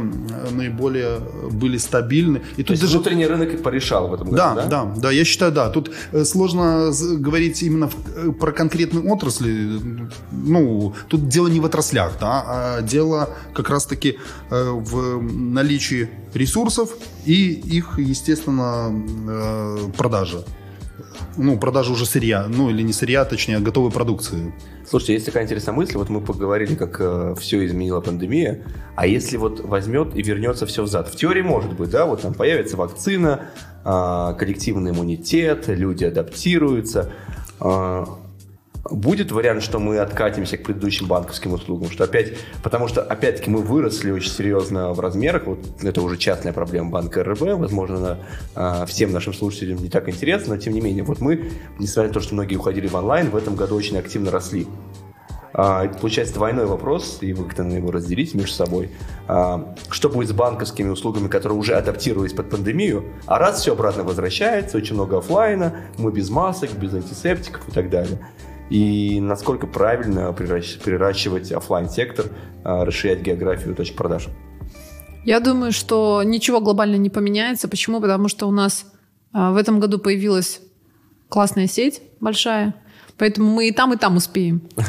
[0.51, 1.19] наиболее
[1.51, 2.41] были стабильны.
[2.57, 4.65] И То тут есть даже внутренний рынок их порешал в этом году, да, да?
[4.65, 5.69] да, да, я считаю, да.
[5.69, 9.79] Тут э, сложно говорить именно в- про конкретные отрасли.
[10.31, 14.17] Ну, тут дело не в отраслях, да, а дело как раз-таки
[14.49, 16.89] э, в наличии ресурсов
[17.25, 18.91] и их, естественно,
[19.27, 20.43] э, продажи.
[21.37, 24.53] Ну, продажа уже сырья, ну или не сырья, точнее, а готовой продукции.
[24.87, 28.61] Слушайте, есть такая интересная мысль, вот мы поговорили, как все изменила пандемия,
[28.95, 31.07] а если вот возьмет и вернется все взад?
[31.07, 33.51] В теории может быть, да, вот там появится вакцина,
[33.83, 37.11] а, коллективный иммунитет, люди адаптируются.
[37.59, 38.05] А,
[38.89, 43.61] Будет вариант, что мы откатимся к предыдущим банковским услугам, что опять, потому что опять-таки мы
[43.61, 48.17] выросли очень серьезно в размерах, вот это уже частная проблема банка РБ, возможно, она
[48.55, 52.13] а, всем нашим слушателям не так интересна, но тем не менее, вот мы, несмотря на
[52.13, 54.67] то, что многие уходили в онлайн, в этом году очень активно росли.
[55.53, 58.89] А, получается двойной вопрос, и вы как-то его разделите между собой.
[59.27, 64.03] А, что будет с банковскими услугами, которые уже адаптировались под пандемию, а раз все обратно
[64.03, 68.19] возвращается, очень много оффлайна, мы без масок, без антисептиков и так далее.
[68.71, 72.27] И насколько правильно приращивать оффлайн сектор
[72.63, 74.29] расширять географию точек продаж?
[75.25, 77.67] Я думаю, что ничего глобально не поменяется.
[77.67, 78.01] Почему?
[78.01, 78.85] Потому что у нас
[79.33, 80.61] а, в этом году появилась
[81.29, 82.75] классная сеть большая,
[83.17, 84.61] поэтому мы и там, и там успеем.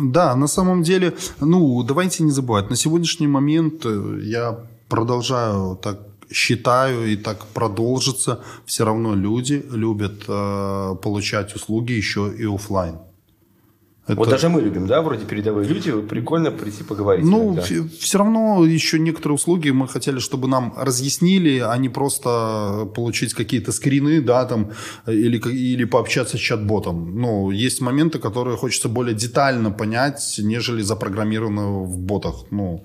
[0.00, 5.98] Да, на самом деле, ну, давайте не забывать, на сегодняшний момент э, я продолжаю так
[6.32, 12.96] считаю, и так продолжится, все равно люди любят э, получать услуги еще и оффлайн.
[14.08, 17.24] Это- Вот даже мы любим, да, вроде передовые люди, прикольно прийти поговорить.
[17.24, 17.62] Ну, иногда.
[18.00, 23.70] все равно еще некоторые услуги мы хотели, чтобы нам разъяснили, а не просто получить какие-то
[23.72, 24.70] скрины, да, там,
[25.06, 27.20] или, или пообщаться с чат-ботом.
[27.20, 32.46] Ну, есть моменты, которые хочется более детально понять, нежели запрограммированы в ботах.
[32.50, 32.84] Ну,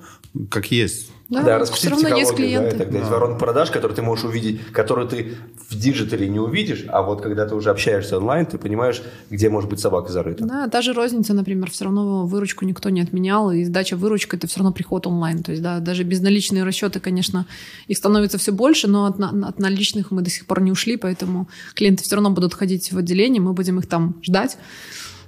[0.49, 1.09] как есть.
[1.29, 2.77] Да, Да, все раскрутить равно есть психологию, да, и клиенты.
[2.77, 2.99] так далее.
[2.99, 5.33] Есть воронка продаж, который ты можешь увидеть, который ты
[5.69, 9.49] в digital е не увидишь, а вот когда ты уже общаешься онлайн, ты понимаешь, где
[9.49, 10.43] может быть собака зарыта.
[10.45, 14.47] Да, та же розница, например, все равно выручку никто не отменял, и сдача выручка это
[14.47, 15.41] все равно приход онлайн.
[15.43, 17.45] То есть, да, даже безналичные расчеты, конечно,
[17.87, 20.97] их становится все больше, но от, на- от наличных мы до сих пор не ушли,
[20.97, 24.57] поэтому клиенты все равно будут ходить в отделение, мы будем их там ждать.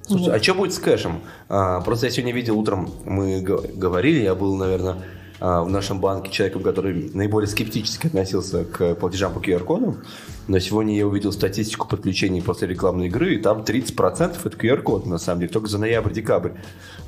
[0.05, 0.33] Слушай, Вот.
[0.35, 1.21] а что будет с кэшем?
[1.49, 4.97] А, просто я сегодня видел утром, мы г- говорили, я был, наверное,
[5.39, 10.01] в нашем банке человеком, который наиболее скептически относился к платежам по QR-кодам,
[10.47, 15.17] но сегодня я увидел статистику подключений после рекламной игры, и там 30% это QR-код, на
[15.17, 16.51] самом деле, только за ноябрь-декабрь.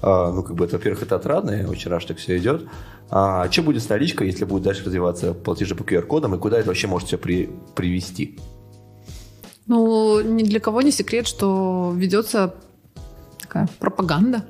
[0.02, 2.68] А, ну, как бы, это, во-первых, это отрадно, я очень рад, что так все идет.
[3.10, 6.68] А что будет с наличкой, если будет дальше развиваться платежи по QR-кодам, и куда это
[6.68, 8.40] вообще может все при, привести?
[9.68, 12.56] Ну, ни для кого не секрет, что ведется
[13.48, 14.44] такая пропаганда.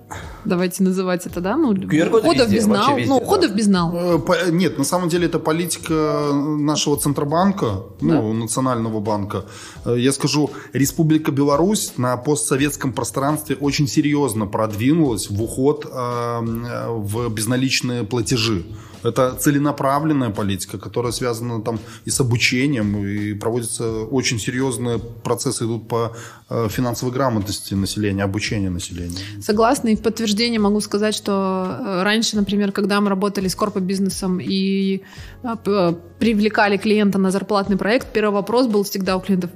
[0.46, 1.56] Давайте называть это, да?
[1.56, 2.98] Ну, QR-коды ухода в везде, безнал.
[2.98, 3.26] везде, ну, да.
[3.26, 3.92] ухода в безнал.
[3.96, 9.46] Э, Нет, на самом деле это политика нашего Центробанка, ну, Национального банка.
[9.86, 16.90] Э, Я скажу, Республика Беларусь на постсоветском пространстве очень серьезно продвинулась в уход э, э,
[16.90, 18.66] в безналичные платежи.
[19.04, 25.88] Это целенаправленная политика, которая связана там и с обучением, и проводятся очень серьезные процессы идут
[25.88, 26.16] по
[26.50, 29.18] э, финансовой грамотности населения, обучению населения.
[29.42, 34.40] Согласна, и в подтверждение могу сказать, что э, раньше, например, когда мы работали с корпобизнесом
[34.40, 35.02] и
[35.44, 39.52] э, привлекали клиента на зарплатный проект, первый вопрос был всегда у клиентов,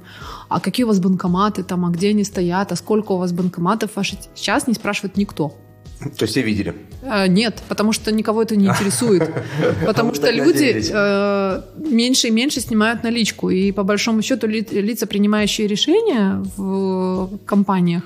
[0.48, 3.96] а какие у вас банкоматы там, а где они стоят, а сколько у вас банкоматов
[3.96, 4.18] ваших?
[4.34, 5.54] Сейчас не спрашивает никто.
[6.18, 6.74] То есть все видели.
[7.02, 9.30] Э, Нет, потому что никого это не интересует.
[9.86, 13.50] Потому что люди э, меньше и меньше снимают наличку.
[13.50, 18.02] И по большому счету ли- лица, принимающие решения в компаниях,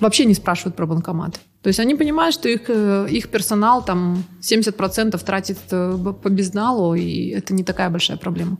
[0.00, 1.40] вообще не спрашивают про банкомат.
[1.62, 6.94] То есть они понимают, что их, э, их персонал там 70% тратит э, по безналу,
[6.94, 8.56] и это не такая большая проблема.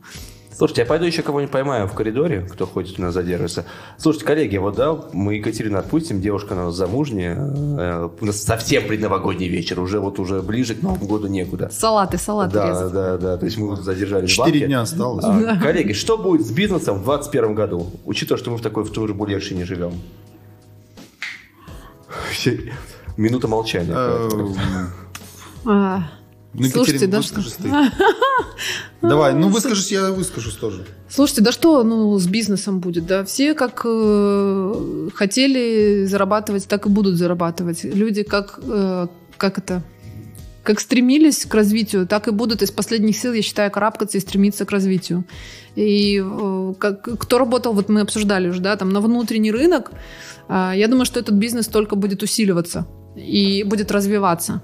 [0.55, 3.65] Слушайте, я пойду еще кого-нибудь поймаю в коридоре, кто ходит у нас задерживается.
[3.97, 8.87] Слушайте, коллеги, вот да, мы Екатерину отпустим, девушка у нас замужняя, э, у нас совсем
[8.87, 11.69] предновогодний вечер, уже вот уже ближе к Новому году некуда.
[11.71, 12.93] Салаты, салаты Да, резать.
[12.93, 15.25] да, да, то есть мы задержались в Четыре дня осталось.
[15.25, 19.15] А, Коллеги, что будет с бизнесом в 2021 году, учитывая, что мы в такой в
[19.15, 19.93] бульерщине живем?
[23.17, 23.93] Минута молчания.
[26.53, 29.07] А, Ну, Слушайте, Екатерина, да выскажись ты.
[29.07, 30.85] Давай, ну выскажись, я выскажусь тоже.
[31.09, 33.05] Слушайте, да что ну, с бизнесом будет?
[33.05, 37.83] Да все как э, хотели зарабатывать, так и будут зарабатывать.
[37.83, 39.83] Люди как, э, как это
[40.63, 44.65] как стремились к развитию, так и будут из последних сил, я считаю, карабкаться и стремиться
[44.65, 45.25] к развитию.
[45.75, 49.91] И э, как, кто работал, вот мы обсуждали уже, да, там на внутренний рынок,
[50.47, 54.61] э, я думаю, что этот бизнес только будет усиливаться и будет развиваться.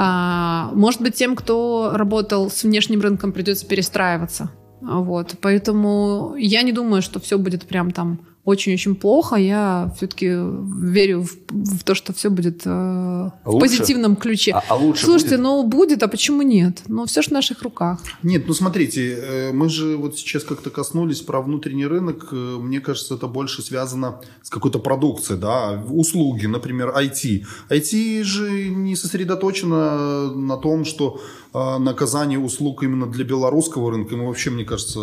[0.00, 4.52] А, может быть, тем, кто работал с внешним рынком, придется перестраиваться.
[4.80, 9.36] Вот, поэтому я не думаю, что все будет прям там очень-очень плохо.
[9.36, 13.60] Я все-таки верю в, в то, что все будет э, в Лучше?
[13.60, 14.52] позитивном ключе.
[14.52, 15.42] А- а лучше Слушайте, будет?
[15.44, 16.82] ну будет, а почему нет?
[16.88, 18.00] Ну все же в наших руках.
[18.22, 22.28] Нет, ну смотрите, э, мы же вот сейчас как-то коснулись про внутренний рынок.
[22.32, 27.44] Э, Мне кажется, это больше связано с какой-то продукцией, да, услуги, например, IT.
[27.68, 31.20] IT же не сосредоточено на том, что
[31.52, 34.14] э, на оказание услуг именно для белорусского рынка.
[34.14, 35.00] Ему вообще, мне кажется,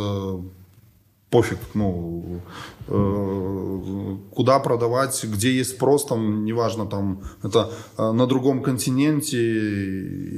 [1.36, 2.40] пофиг, ну,
[2.88, 9.38] э, куда продавать, где есть спрос, там, неважно, там, это э, на другом континенте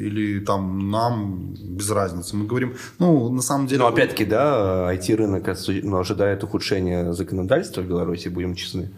[0.08, 2.36] или там нам, без разницы.
[2.36, 3.80] Мы говорим, ну, на самом деле...
[3.80, 8.90] Но опять-таки, да, IT-рынок ну, ожидает ухудшения законодательства в Беларуси, будем честны.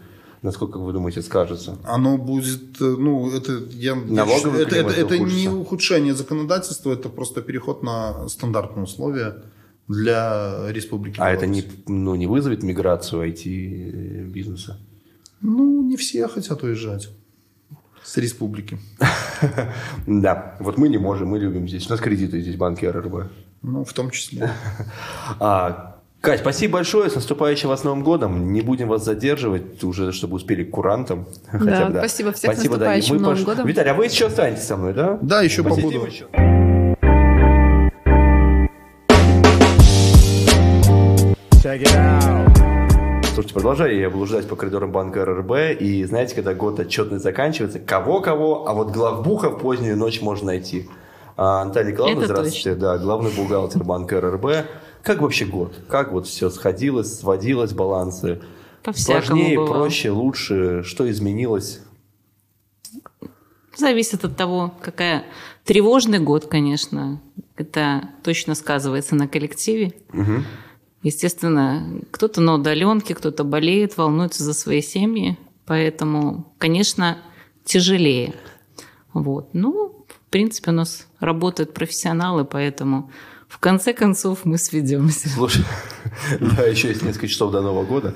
[0.42, 1.76] Насколько вы думаете, скажется?
[1.84, 7.10] Оно будет, э, ну, это, я, Налоговый это, климат это, это не ухудшение законодательства, это
[7.10, 9.34] просто переход на стандартные условия
[9.90, 11.64] для Республики А это Беларусь.
[11.86, 14.78] не, ну, не вызовет миграцию IT-бизнеса?
[15.40, 17.08] Ну, не все хотят уезжать
[18.04, 18.78] с республики.
[20.06, 21.86] Да, вот мы не можем, мы любим здесь.
[21.86, 23.30] У нас кредиты здесь, банки РРБ.
[23.62, 24.50] Ну, в том числе.
[25.40, 27.08] А, Кать, спасибо большое.
[27.08, 28.52] С наступающим вас Новым годом.
[28.52, 31.26] Не будем вас задерживать уже, чтобы успели к курантам.
[31.50, 32.32] Хотя бы, спасибо.
[32.32, 32.62] Всех с да.
[32.62, 33.66] И наступающим мы Новым пош- годом.
[33.66, 35.18] Виталий, а вы еще останетесь со мной, да?
[35.22, 36.06] Да, еще Посидим побуду.
[36.06, 36.26] еще.
[43.34, 48.66] Слушайте, продолжаю я блуждать по коридорам банка РРБ, и знаете, когда год отчетный заканчивается, кого-кого,
[48.66, 50.88] а вот главбуха в позднюю ночь можно найти.
[51.36, 54.46] А, Наталья Николаевна, Это здравствуйте, да, главный бухгалтер банка РРБ.
[55.02, 55.74] Как вообще год?
[55.86, 58.40] Как вот все сходилось, сводилось, балансы?
[58.82, 59.74] По-всякому Сложнее, бывало.
[59.74, 60.82] проще, лучше?
[60.82, 61.82] Что изменилось?
[63.76, 65.24] Зависит от того, какая
[65.64, 67.20] тревожный год, конечно.
[67.56, 69.92] Это точно сказывается на коллективе.
[71.02, 75.38] Естественно, кто-то на удаленке, кто-то болеет, волнуется за свои семьи.
[75.64, 77.18] Поэтому, конечно,
[77.64, 78.34] тяжелее.
[79.12, 79.54] Вот.
[79.54, 83.10] Ну, в принципе, у нас работают профессионалы, поэтому
[83.48, 85.28] в конце концов мы сведемся.
[85.28, 85.64] Слушай,
[86.40, 88.14] да, еще есть несколько часов до Нового года.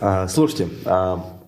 [0.00, 1.40] А, Слушайте, а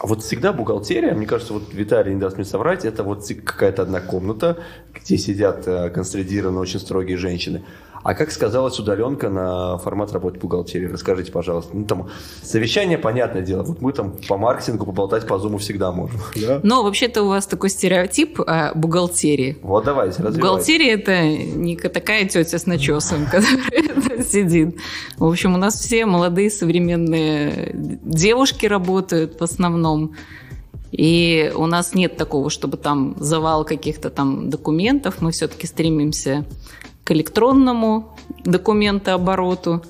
[0.00, 4.00] вот всегда бухгалтерия, мне кажется, вот Виталий не даст мне соврать, это вот какая-то одна
[4.00, 4.58] комната,
[4.94, 7.64] где сидят э, консолидированные очень строгие женщины.
[8.02, 10.86] А как сказалась удаленка на формат работы бухгалтерии?
[10.86, 11.76] Расскажите, пожалуйста.
[11.76, 12.08] Ну, там,
[12.42, 13.62] совещание, понятное дело.
[13.62, 16.20] Вот мы там по маркетингу поболтать по зуму всегда можем.
[16.38, 16.60] Да?
[16.62, 19.58] Но вообще-то у вас такой стереотип о бухгалтерии.
[19.62, 20.40] Вот давайте, развивайте.
[20.40, 24.76] Бухгалтерия это не ка- такая тетя с начесом, которая сидит.
[25.18, 30.14] В общем, у нас все молодые современные девушки работают в основном.
[30.92, 35.16] И у нас нет такого, чтобы там завал каких-то там документов.
[35.20, 36.46] Мы все-таки стремимся
[37.08, 39.82] к электронному документообороту.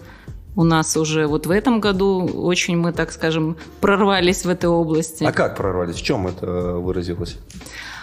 [0.55, 5.25] У нас уже вот в этом году очень мы, так скажем, прорвались в этой области.
[5.25, 5.97] А как прорвались?
[5.97, 7.37] В чем это выразилось?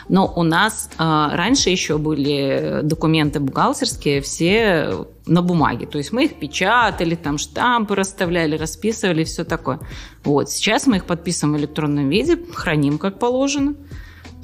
[0.10, 5.86] Но у нас э, раньше еще были документы бухгалтерские все на бумаге.
[5.86, 9.80] То есть мы их печатали, там штампы расставляли, расписывали, все такое.
[10.26, 10.50] Вот.
[10.50, 13.76] Сейчас мы их подписываем в электронном виде, храним как положено.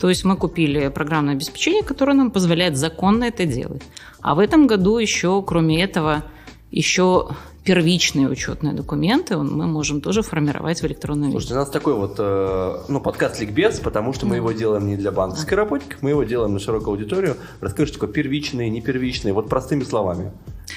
[0.01, 3.83] То есть мы купили программное обеспечение, которое нам позволяет законно это делать.
[4.19, 6.23] А в этом году еще, кроме этого,
[6.71, 7.29] еще
[7.63, 11.33] первичные учетные документы мы можем тоже формировать в электронном виде.
[11.33, 14.97] Слушайте, у нас такой вот, э, ну, подкаст «Ликбез», потому что мы его делаем не
[14.97, 17.37] для банковской работников, мы его делаем на широкую аудиторию.
[17.59, 20.31] Расскажите, такое первичные, не первичные, вот простыми словами.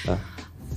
[0.05, 0.19] Да.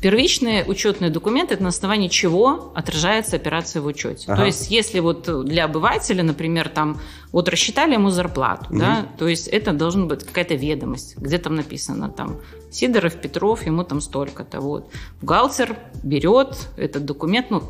[0.00, 4.24] Первичные учетные документы– это на основании чего отражается операция в учете.
[4.28, 4.36] Ага.
[4.36, 7.00] То есть, если вот для обывателя, например, там
[7.32, 12.10] вот рассчитали ему зарплату, да, то есть это должна быть какая-то ведомость, где там написано
[12.10, 14.60] там Сидоров, Петров, ему там столько-то.
[14.60, 14.90] Вот.
[15.20, 17.62] Бухгалтер берет этот документ, ну,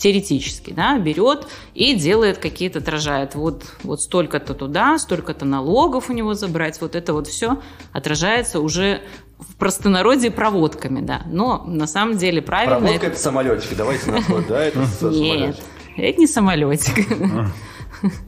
[0.00, 6.34] теоретически, да, берет и делает какие-то, отражает, вот, вот столько-то туда, столько-то налогов у него
[6.34, 7.60] забрать, вот это вот все
[7.92, 9.02] отражается уже
[9.40, 11.22] в простонародье проводками, да.
[11.26, 12.76] Но на самом деле правильно...
[12.78, 15.64] Проводка это- самолетики, давайте на ход, да, это Нет, самолетик.
[15.96, 17.06] это не самолетик.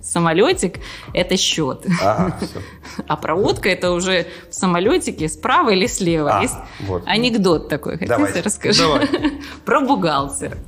[0.02, 0.80] Самолетик–
[1.14, 1.86] это счет.
[2.02, 2.38] Ага.
[3.06, 6.38] А проводка– это уже в самолетике справа или слева.
[6.38, 7.04] А, Есть вот.
[7.06, 8.40] анекдот такой, хотите Давайте.
[8.42, 8.98] расскажу?
[9.64, 10.58] Про бухгалтера.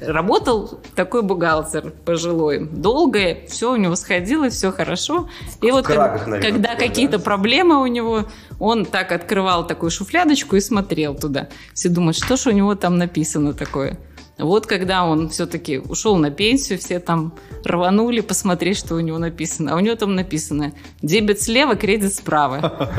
[0.00, 2.66] Работал такой бухгалтер пожилой.
[2.66, 5.28] Долго, все у него сходило, все хорошо.
[5.62, 7.24] И вот крагах, как- наверное, когда какие-то да?
[7.24, 8.24] проблемы у него,
[8.58, 11.48] он так открывал такую шуфлядочку и смотрел туда.
[11.74, 13.98] Все думают, что ж у него там написано такое.
[14.38, 19.72] Вот когда он все-таки ушел на пенсию, все там рванули посмотреть, что у него написано.
[19.72, 20.72] А у него там написано
[21.02, 22.90] дебет слева, кредит справа.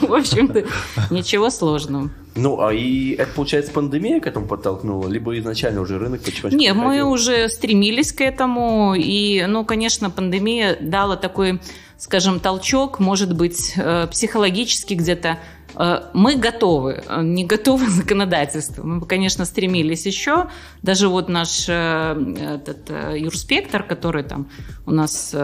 [0.00, 0.64] В общем-то,
[1.10, 2.10] ничего сложного.
[2.34, 5.08] Ну, а и это, получается, пандемия к этому подтолкнула?
[5.08, 8.94] Либо изначально уже рынок потихонечку Нет, мы уже стремились к этому.
[8.94, 11.60] И, ну, конечно, пандемия дала такой,
[11.96, 15.38] скажем, толчок, может быть, э, психологически где-то.
[15.76, 18.82] Э, Мы готовы, э, не готовы законодательство.
[18.82, 20.46] Мы бы, конечно, стремились еще.
[20.82, 24.48] Даже вот наш э, этот, юрспектор, который там
[24.86, 25.34] у нас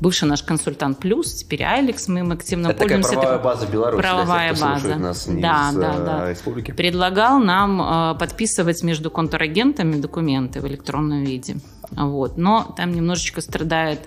[0.00, 3.20] бывший наш консультант плюс, теперь Алекс, мы им активно Это такая пользуемся.
[3.20, 4.02] правовая такой- база Беларуси.
[4.02, 4.96] Правовая тех, база.
[4.96, 6.30] нас Да, из да, да.
[6.30, 6.70] республики.
[6.72, 11.56] предлагал нам э, подписывать между контрагентами документы в электронном виде.
[11.92, 12.36] Вот.
[12.36, 14.00] Но там немножечко страдает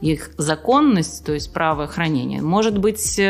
[0.00, 2.40] их законность, то есть право хранения.
[2.42, 3.20] Может быть,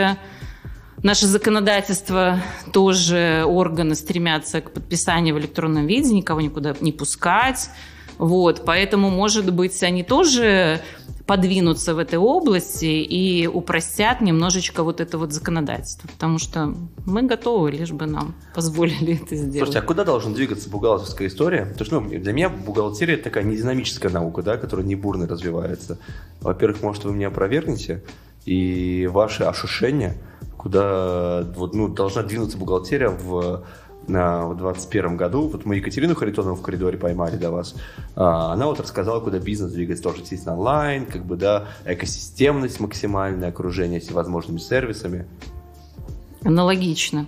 [1.03, 2.41] наше законодательство
[2.73, 7.71] тоже органы стремятся к подписанию в электронном виде, никого никуда не пускать.
[8.19, 10.81] Вот, поэтому, может быть, они тоже
[11.27, 16.09] подвинутся в этой области и упростят немножечко вот это вот законодательство.
[16.09, 16.75] Потому что
[17.07, 19.57] мы готовы, лишь бы нам позволили это сделать.
[19.57, 21.67] Слушайте, а куда должна двигаться бухгалтерская история?
[21.67, 25.99] Потому что ну, для меня бухгалтерия такая нединамическая наука, да, которая не бурно развивается.
[26.41, 28.03] Во-первых, может, вы меня опровергнете,
[28.45, 30.17] и ваши ощущения,
[30.63, 33.65] куда вот, ну, должна двинуться бухгалтерия в
[34.09, 37.77] на, в 2021 году, вот мы Екатерину Харитонову в коридоре поймали до вас,
[38.17, 43.51] а, она вот рассказала, куда бизнес двигается, тоже, естественно, онлайн, как бы, да, экосистемность максимальное,
[43.51, 45.27] окружение всевозможными сервисами.
[46.43, 47.27] Аналогично.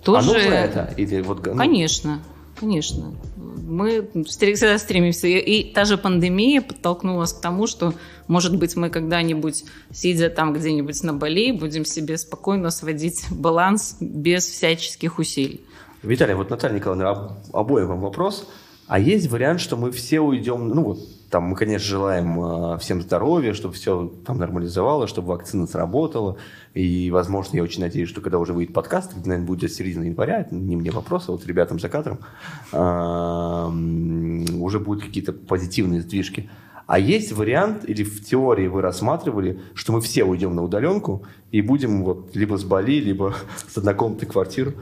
[0.00, 0.26] А Тоже...
[0.26, 0.94] нужно это?
[0.96, 2.20] Или вот, ну, Конечно,
[2.58, 3.14] конечно.
[3.66, 5.26] Мы всегда стремимся.
[5.26, 7.94] И та же пандемия подтолкнула нас к тому, что,
[8.28, 14.46] может быть, мы когда-нибудь, сидя там где-нибудь на Бали, будем себе спокойно сводить баланс без
[14.46, 15.60] всяческих усилий.
[16.02, 18.46] Виталий, вот Наталья Николаевна, об- обоим вам вопрос.
[18.86, 20.98] А есть вариант, что мы все уйдем, ну вот,
[21.30, 26.36] там мы, конечно, желаем э, всем здоровья, чтобы все там нормализовалось, чтобы вакцина сработала.
[26.74, 30.40] И, возможно, я очень надеюсь, что когда уже выйдет подкаст, это, наверное, будет середина января,
[30.40, 32.18] это не мне вопрос, а вот ребятам за кадром,
[32.72, 36.50] уже будут какие-то позитивные сдвижки.
[36.86, 41.62] А есть вариант, или в теории вы рассматривали, что мы все уйдем на удаленку и
[41.62, 43.34] будем вот либо с Бали, либо
[43.68, 44.74] с однокомнатной квартир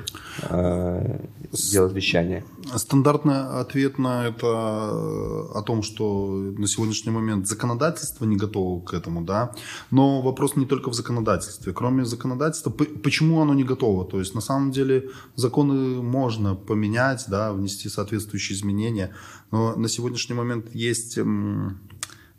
[0.49, 2.45] э, делать вещание.
[2.75, 8.95] Стандартный ответ на это э, о том, что на сегодняшний момент законодательство не готово к
[8.95, 9.53] этому, да.
[9.91, 11.73] Но вопрос не только в законодательстве.
[11.73, 14.05] Кроме законодательства, почему оно не готово?
[14.05, 19.15] То есть на самом деле законы можно поменять, да, внести соответствующие изменения.
[19.51, 21.19] Но на сегодняшний момент есть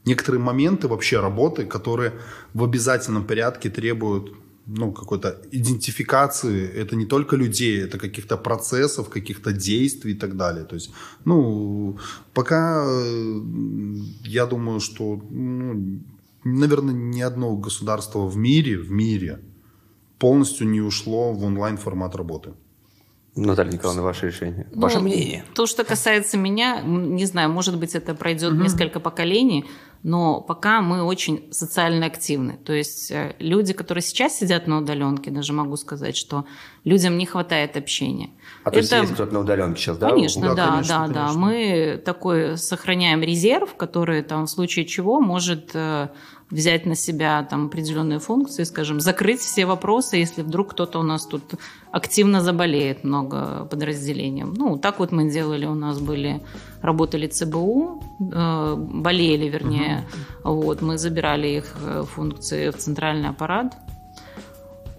[0.05, 2.13] некоторые моменты вообще работы, которые
[2.53, 4.33] в обязательном порядке требуют
[4.65, 6.69] ну, какой-то идентификации.
[6.69, 10.63] Это не только людей, это каких-то процессов, каких-то действий и так далее.
[10.65, 10.91] То есть,
[11.25, 11.97] ну,
[12.33, 13.41] пока э,
[14.25, 15.99] я думаю, что, ну,
[16.43, 19.39] наверное, ни одно государство в мире, в мире
[20.17, 22.53] полностью не ушло в онлайн формат работы.
[23.35, 24.67] Наталья Николаевна, ваше решение.
[24.71, 25.43] Ну, Ваше мнение.
[25.55, 29.65] То, что касается меня, не знаю, может быть, это пройдет несколько поколений,
[30.03, 32.57] но пока мы очень социально активны.
[32.65, 36.45] То есть э, люди, которые сейчас сидят на удаленке, даже могу сказать, что
[36.83, 38.29] людям не хватает общения.
[38.65, 40.09] А то Это- есть кто-то на удаленке сейчас, да?
[40.09, 41.13] Конечно, Да, да, конечно, да, да.
[41.13, 41.39] конечно.
[41.41, 46.09] Мы такой сохраняем резерв, который там в случае чего может э,
[46.53, 51.25] взять на себя там определенные функции, скажем, закрыть все вопросы, если вдруг кто-то у нас
[51.25, 51.43] тут
[51.91, 54.53] активно заболеет, много подразделением.
[54.55, 56.41] Ну, так вот мы делали, у нас были,
[56.81, 60.07] работали ЦБУ, э, болели, вернее,
[60.43, 63.75] вот, мы забирали их э, функции в центральный аппарат,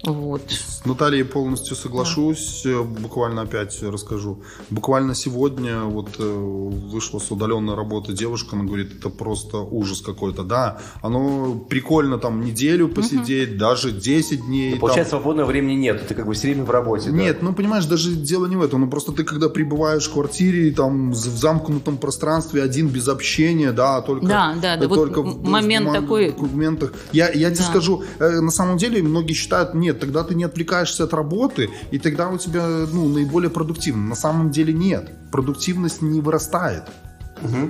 [0.06, 0.42] вот.
[0.50, 2.62] С Натальей полностью соглашусь.
[2.66, 4.38] Э, Буквально опять расскажу.
[4.70, 10.42] Буквально сегодня вот э, вышла с удаленной работы девушка, она говорит, это просто ужас какой-то.
[10.44, 14.70] Да, оно прикольно там неделю посидеть, даже 10 дней.
[14.72, 14.80] там.
[14.80, 17.10] Получается, свободного времени нет, ты как бы все время в работе.
[17.10, 17.16] да?
[17.16, 18.80] Нет, ну понимаешь, даже дело не в этом.
[18.82, 24.00] Ну просто ты когда прибываешь в квартире, там в замкнутом пространстве один без общения, да,
[24.02, 26.92] только, Да, да, да, э, вот только м- в, момент в такой- документах.
[27.12, 27.70] Я, я тебе Да.
[27.70, 31.98] скажу, э, на самом деле многие считают, нет, тогда ты не отвлекаешься от работы, и
[31.98, 34.08] тогда у тебя ну, наиболее продуктивно.
[34.08, 35.10] На самом деле нет.
[35.30, 36.84] Продуктивность не вырастает.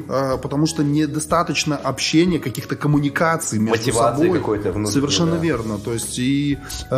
[0.09, 4.39] А, потому что недостаточно общения, каких-то коммуникаций между Мотивации собой.
[4.39, 5.39] какой-то внутренней, Совершенно да.
[5.39, 5.79] верно.
[5.79, 6.59] То есть и
[6.91, 6.95] э,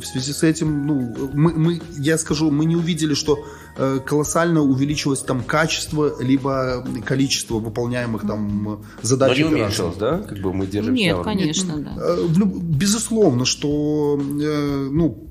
[0.00, 3.44] в связи с этим, ну, мы, мы, я скажу, мы не увидели, что
[3.76, 9.36] э, колоссально увеличилось там качество либо количество выполняемых там Но задач.
[9.36, 9.62] не операций.
[9.64, 10.18] уменьшилось, да?
[10.18, 11.94] Как бы мы держимся Нет, конечно, да.
[11.98, 15.24] Э, люб- Безусловно, что э, ну,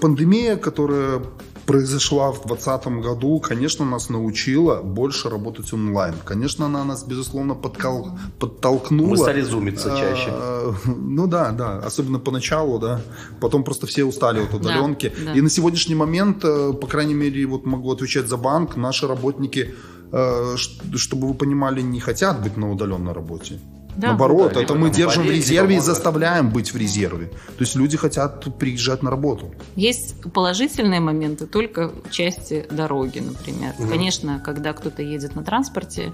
[0.00, 1.22] пандемия, которая
[1.68, 6.14] произошла в 2020 году, конечно, нас научила больше работать онлайн.
[6.24, 9.10] Конечно, она нас, безусловно, подкол- подтолкнула.
[9.10, 10.30] Мы стали зумиться чаще.
[10.30, 13.00] Э, Ну да, да, особенно поначалу, да.
[13.40, 15.12] Потом просто все устали от удаленки.
[15.26, 15.34] да.
[15.34, 19.74] И на сегодняшний момент, э, по крайней мере, вот могу отвечать за банк, наши работники,
[20.12, 20.56] э,
[20.96, 23.60] чтобы вы понимали, не хотят быть на удаленной работе.
[23.98, 24.08] Да.
[24.08, 27.26] Наоборот, Да, это мы держим в резерве и заставляем быть в резерве.
[27.26, 29.52] То есть люди хотят приезжать на работу.
[29.74, 33.74] Есть положительные моменты только в части дороги, например.
[33.90, 36.12] Конечно, когда кто-то едет на транспорте,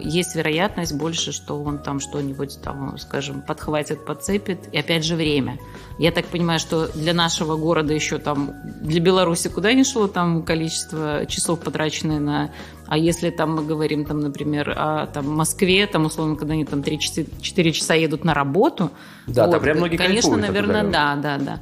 [0.00, 4.68] есть вероятность больше, что он там что-нибудь там, скажем, подхватит, подцепит.
[4.72, 5.58] И опять же время.
[5.98, 10.42] Я так понимаю, что для нашего города еще там, для Беларуси куда ни шло там
[10.42, 12.50] количество часов потраченное на...
[12.86, 16.80] А если там мы говорим, там, например, о там, Москве, там, условно, когда они там
[16.80, 18.90] 3-4 часа едут на работу,
[19.26, 20.92] Да, там прям многие Конечно, наверное, удалёнки.
[20.92, 21.60] да, да, да.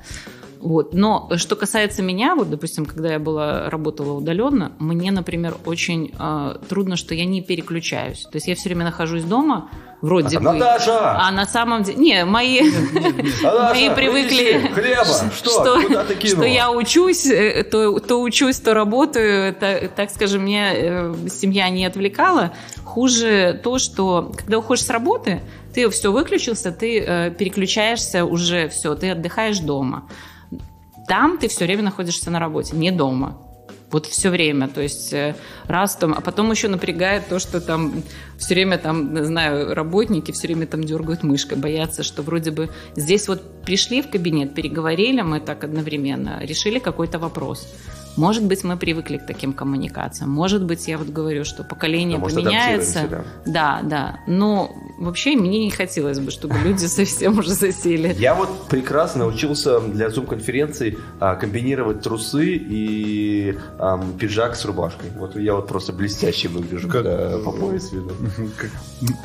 [0.67, 0.95] Вот.
[0.95, 6.57] Но что касается меня, вот, допустим, когда я была, работала удаленно, мне, например, очень э,
[6.69, 8.23] трудно, что я не переключаюсь.
[8.25, 9.71] То есть я все время нахожусь дома,
[10.03, 10.53] вроде А, бы.
[10.53, 11.21] Наташа!
[11.21, 11.99] А на самом деле...
[11.99, 12.63] Не, мои,
[13.43, 14.73] мои привыкли...
[14.75, 15.05] хлеба!
[15.33, 15.81] Что?
[15.83, 19.45] Куда ты что я учусь, э, то, то учусь, то работаю.
[19.45, 22.55] Это, так скажем, меня э, семья не отвлекала.
[22.85, 25.43] Хуже то, что когда уходишь с работы,
[25.73, 30.09] ты все выключился, ты э, переключаешься уже, все, ты отдыхаешь дома.
[31.07, 33.39] Там ты все время находишься на работе, не дома.
[33.91, 35.37] Вот все время, то есть э,
[35.69, 38.03] раз там, а потом еще напрягает то, что там
[38.37, 43.29] все время там, знаю, работники все время там дергают мышкой, боятся, что вроде бы здесь
[43.29, 47.69] вот пришли в кабинет, переговорили мы так одновременно, решили какой-то вопрос.
[48.17, 50.31] Может быть, мы привыкли к таким коммуникациям.
[50.31, 53.01] Может быть, я вот говорю, что поколение А может, поменяется.
[53.01, 54.21] адаптируемся, Да, да.
[54.27, 58.15] Но вообще мне не хотелось бы, чтобы люди совсем уже засели.
[58.19, 65.11] Я вот прекрасно научился для зум-конференций а, комбинировать трусы и ам, пиджак с рубашкой.
[65.17, 68.13] Вот я вот просто блестяще выгляжу, Как- когда по пояс видно.
[68.57, 68.71] Как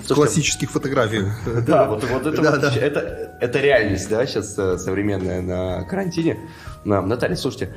[0.09, 1.33] в классических фотографиях.
[1.65, 2.75] Да, вот, вот это, Да, вот да.
[2.75, 6.37] это, это реальность, да, сейчас э, современная на карантине.
[6.83, 7.73] На- Наталья, слушайте,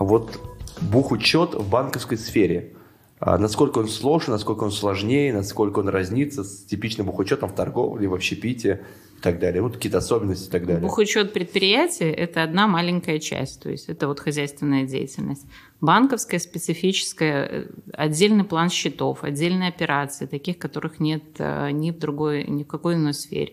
[0.00, 0.40] вот
[0.80, 2.72] бухучет в банковской сфере,
[3.20, 8.08] а насколько он сложен, насколько он сложнее, насколько он разнится с типичным бухучетом в торговле,
[8.08, 8.80] в общепите
[9.18, 9.60] и так далее.
[9.60, 10.80] Вот какие-то особенности и так далее.
[10.80, 15.44] Бухучет предприятия– это одна маленькая часть, то есть это вот хозяйственная деятельность.
[15.82, 22.44] Банковская, специфическая, э, отдельный план счетов, отдельные операции, таких, которых нет э, ни в другой,
[22.44, 23.52] ни в какой иной сфере.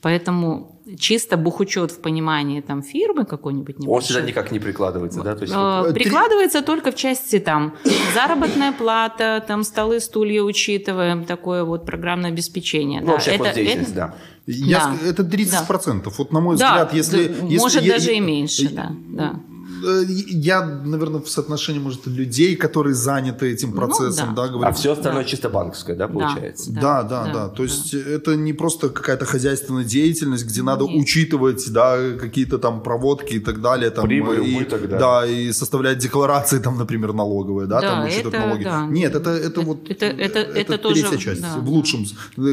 [0.00, 5.34] Поэтому чисто бухучет в понимании там фирмы какой-нибудь Он сюда никак не прикладывается, да?
[5.34, 7.74] То есть э, вот- прикладывается только в части там
[8.14, 13.00] заработная плата, там столы, стулья учитываем, такое вот программное обеспечение.
[13.00, 13.12] ну, да.
[13.14, 14.14] вообще Это- деятельность, это- да.
[14.46, 14.94] Я Да.
[14.94, 16.14] ск- Это 30%.
[16.16, 17.26] Вот на мой Да, взгляд, если...
[17.28, 19.40] да, если- может я- даже я- и меньше, да, да.
[19.82, 24.42] Я, наверное, в соотношении, может, людей, которые заняты этим процессом, Ну да.
[24.42, 24.68] да, говорю.
[24.68, 25.28] А все остальное Да.
[25.28, 26.72] чисто банковское, да, получается?
[26.72, 26.80] Да.
[26.80, 31.02] Да, да, да, да, То есть это не просто какая-то хозяйственная деятельность, где надо Нет.
[31.02, 34.98] учитывать, да, какие-то там проводки и так далее, там Прибыль, и, убыток, да.
[34.98, 38.64] да, и составлять декларации, там, например, налоговые, да, Да, там учитывать это налоги.
[38.64, 38.86] да.
[38.86, 41.42] Нет, это это Это- вот это- это- это тоже, третья часть.
[41.42, 42.04] да, в лучшем,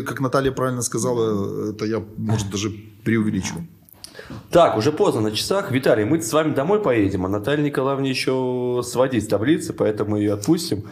[0.06, 2.72] как Наталья правильно сказала, это я может даже
[3.04, 3.68] преувеличиваю.
[4.52, 5.72] Так, уже поздно на часах.
[5.72, 10.86] Виталий, мы с вами домой поедем, а Наталья Николаевна еще сводить таблицы, поэтому ее отпустим.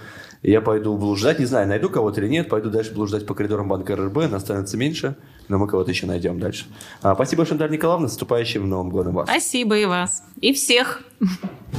[0.44, 3.96] Я пойду блуждать, не знаю, найду кого-то или нет, пойду дальше блуждать по коридорам банка
[3.96, 5.16] РРБ, нас становится меньше,
[5.48, 6.66] но мы кого-то еще найдем дальше.
[7.02, 9.30] А, спасибо большое, Наталья Николаевна, с наступающим Новым годом вас.
[9.30, 10.22] Спасибо и вас.
[10.42, 11.02] И всех.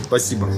[0.06, 0.48] Спасибо.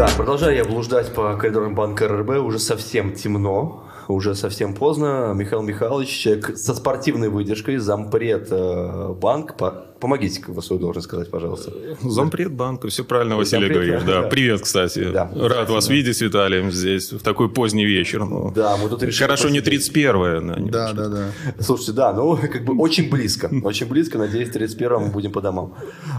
[0.00, 5.34] Так, продолжаю я блуждать по коридорам банка РРБ, уже совсем темно, уже совсем поздно.
[5.36, 9.58] Михаил Михайлович, человек со спортивной выдержкой, зампред э, банк.
[9.58, 11.72] По- Помогите свою должность сказать, пожалуйста.
[12.02, 14.06] Зампред банка, все правильно, Василий Зампред, говорит.
[14.06, 14.22] да, Да.
[14.22, 14.28] да.
[14.28, 15.10] Привет, кстати.
[15.12, 15.30] Да.
[15.34, 18.24] Рад вас видеть с Виталием здесь в такой поздний вечер.
[18.24, 19.92] Ну, Да, мы тут решили Хорошо, не посидеть.
[19.92, 21.24] 31 да, не- Да, да, да.
[21.60, 23.50] Слушайте, да, ну, как бы очень близко.
[23.62, 24.18] Очень близко.
[24.18, 25.74] Надеюсь, 31 мы будем по домам.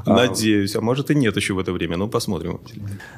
[0.05, 1.97] А, Надеюсь, а может и нет еще в это время.
[1.97, 2.59] Ну, посмотрим.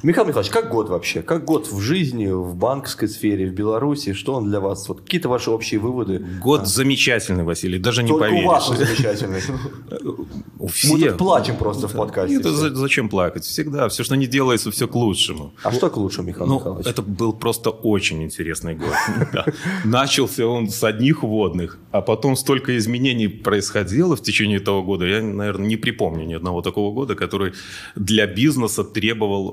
[0.01, 1.21] Михаил Михайлович, как год вообще?
[1.21, 4.13] Как год в жизни, в банковской сфере, в Беларуси?
[4.13, 4.87] Что он для вас?
[4.87, 6.25] Вот какие-то ваши общие выводы?
[6.41, 8.47] Год замечательный, Василий, даже не Только у поверишь.
[8.47, 9.41] вас он замечательный.
[10.59, 11.09] У Мы всех.
[11.09, 12.39] тут плачем просто в подкасте.
[12.43, 13.43] За- зачем плакать?
[13.43, 15.51] Всегда, все, что не делается, все к лучшему.
[15.63, 16.85] А что к лучшему, Михаил Ну, Михайлович?
[16.87, 18.93] это был просто очень интересный год.
[19.85, 25.05] Начался он с одних водных, а потом столько изменений происходило в течение этого года.
[25.05, 27.53] Я, наверное, не припомню ни одного такого года, который
[27.95, 29.49] для бизнеса требовал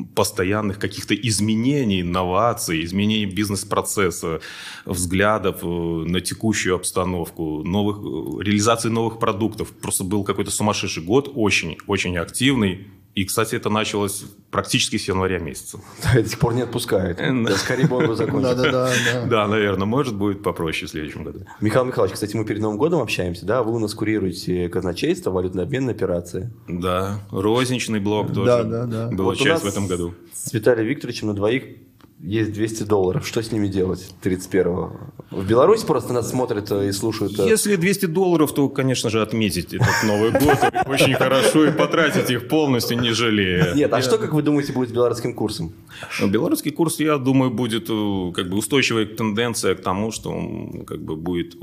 [0.00, 4.40] э, постоянных каких-то изменений, инноваций, изменений бизнес-процесса,
[4.84, 9.70] взглядов э, на текущую обстановку, новых, э, реализации новых продуктов.
[9.72, 12.88] Просто был какой-то сумасшедший год, очень-очень активный.
[13.14, 15.80] И, кстати, это началось практически с января месяца.
[16.04, 17.18] Да, до сих пор не отпускает.
[17.44, 18.40] Да, скорее бы он бы закончил.
[18.54, 18.92] Да-да-да.
[19.12, 19.26] да.
[19.26, 21.40] Да, наверное, может будет попроще в следующем году.
[21.60, 23.62] Михаил Михайлович, кстати, мы перед Новым годом общаемся, да?
[23.64, 26.52] Вы у нас курируете казначейство, валютно-обменные операции.
[26.68, 29.08] Да, розничный блок тоже Да, да, да.
[29.08, 30.14] была Вот часть в этом году.
[30.32, 31.64] С Виталием Викторовичем на двоих
[32.20, 33.26] есть 200 долларов.
[33.26, 34.92] Что с ними делать 31-го?
[35.30, 37.38] В Беларуси просто нас смотрят э, и слушают.
[37.38, 42.30] э, Если 200 долларов, то, конечно же, отметить этот Новый год очень хорошо и потратить
[42.30, 43.74] их полностью, не жалея.
[43.74, 45.72] Нет, а что, как вы думаете, будет с белорусским курсом?
[46.26, 51.02] Белорусский курс, я думаю, будет э, как бы устойчивая тенденция к тому, что он как
[51.02, 51.54] бы будет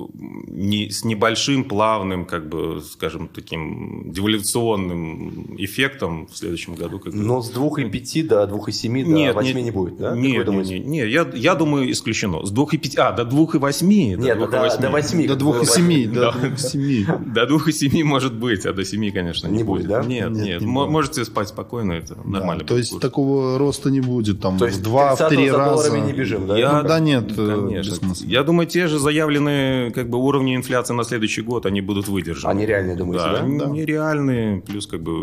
[0.47, 6.99] не, с небольшим, плавным, как бы, скажем, таким девальвационным эффектом в следующем году.
[6.99, 7.13] Как.
[7.13, 10.15] Но с 2,5 до 2,7 до 8 не будет, да?
[10.15, 10.79] Нет, нет, думаете?
[10.79, 12.45] нет, нет, я, я думаю, исключено.
[12.45, 13.85] С 2,5, а, до 2,8.
[14.15, 15.27] Нет, до до, до 8.
[15.27, 17.05] До двух и семи, до двух и семи.
[17.33, 20.03] До 2,7 может быть, а до 7, конечно, не, Не будет, да?
[20.03, 20.61] Нет, Нет, нет.
[20.61, 20.91] не Мо- будет.
[20.91, 22.63] Можете спать спокойно, это нормально.
[22.63, 23.01] Да, То будет есть курс.
[23.01, 25.71] такого роста не будет, там То есть в два, в 30-го три за раза.
[25.89, 26.57] долларами не бежим, да?
[26.57, 28.13] Я- Ну, да нет, э, Конечно.
[28.25, 32.51] Я думаю, те же заявленные как бы, уровни инфляции на следующий год, они будут выдержаны.
[32.51, 33.39] Они реальные, думаете, да?
[33.41, 33.65] они Да.
[33.67, 35.13] нереальные, плюс как бы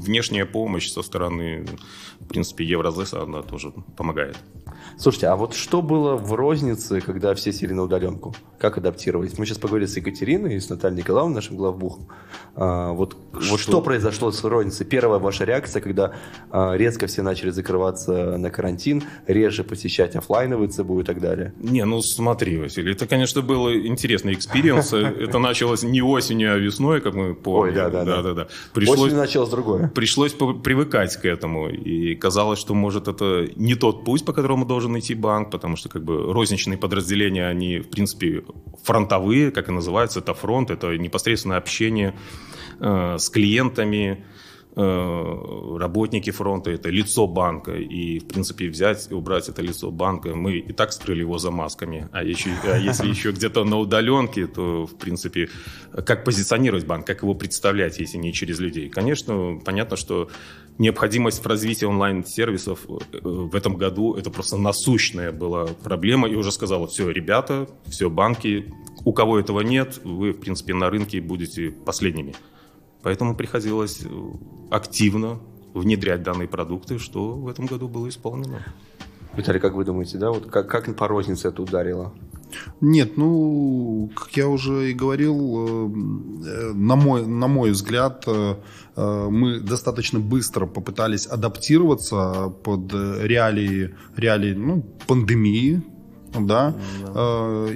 [0.00, 1.66] внешняя помощь со стороны,
[2.20, 4.36] в принципе, Евразеса, она тоже помогает.
[4.98, 8.34] Слушайте, а вот что было в рознице, когда все сели на удаленку?
[8.58, 9.38] Как адаптировались?
[9.38, 12.08] Мы сейчас поговорили с Екатериной и с Натальей Николаевной, нашим главбухом.
[12.54, 14.86] А, вот, вот что произошло с розницей?
[14.86, 16.14] Первая ваша реакция, когда
[16.50, 21.52] а, резко все начали закрываться на карантин, реже посещать офлайновые ЦБУ и так далее?
[21.58, 24.92] Не, ну смотри, Василий, это, конечно, был интересный experience.
[25.26, 27.68] Это началось не осенью, а весной, как мы помним.
[27.68, 28.48] Ой, да-да-да.
[28.74, 29.88] Осенью началось другое.
[29.88, 31.68] пришлось привыкать к этому.
[31.68, 35.88] И казалось, что, может, это не тот путь, по которому должен идти банк, потому что
[35.88, 38.44] как бы розничные подразделения, они, в принципе,
[38.82, 42.14] фронтовые, как и называются, это фронт, это непосредственное общение
[42.80, 44.24] э, с клиентами,
[44.76, 47.74] э, работники фронта, это лицо банка.
[47.74, 51.50] И, в принципе, взять и убрать это лицо банка, мы и так скрыли его за
[51.50, 52.08] масками.
[52.12, 55.48] А, еще, а если еще где-то на удаленке, то, в принципе,
[56.04, 58.88] как позиционировать банк, как его представлять, если не через людей?
[58.88, 60.28] Конечно, понятно, что
[60.78, 66.28] необходимость в развитии онлайн-сервисов э, в этом году это просто насущная была проблема.
[66.28, 68.72] И уже сказала, все, ребята, все, банки,
[69.04, 72.34] у кого этого нет, вы, в принципе, на рынке будете последними.
[73.02, 74.08] Поэтому приходилось э,
[74.70, 75.40] активно
[75.74, 78.62] внедрять данные продукты, что в этом году было исполнено.
[79.36, 80.30] Виталий, как вы думаете, да?
[80.30, 82.12] Вот как, как по рознице это ударило?
[82.80, 85.88] Нет, ну, как я уже и говорил,
[86.46, 88.56] э, на мой, на мой взгляд, э,
[88.96, 95.82] э, мы достаточно быстро попытались адаптироваться под реалии, реалии ну, пандемии,
[96.38, 96.74] да,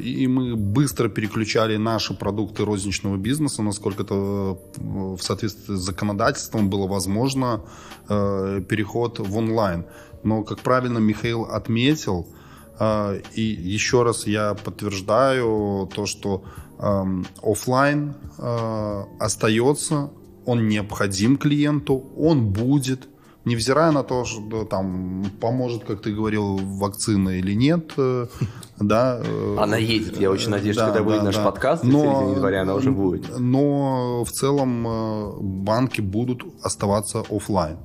[0.04, 6.86] и мы быстро переключали наши продукты розничного бизнеса, насколько это в соответствии с законодательством было
[6.86, 7.62] возможно,
[8.06, 9.86] переход в онлайн.
[10.24, 12.26] Но, как правильно Михаил отметил,
[12.80, 16.42] и еще раз я подтверждаю то, что
[16.78, 20.10] эм, офлайн э, остается,
[20.46, 23.08] он необходим клиенту, он будет,
[23.44, 28.26] невзирая на то, что там поможет, как ты говорил, вакцина или нет, э,
[28.80, 29.20] да.
[29.22, 31.44] э, Она едет, я очень надеюсь, да, когда да, наш да.
[31.44, 33.38] подкаст, в Но- середине января она уже будет.
[33.38, 37.76] Но в целом банки будут оставаться офлайн.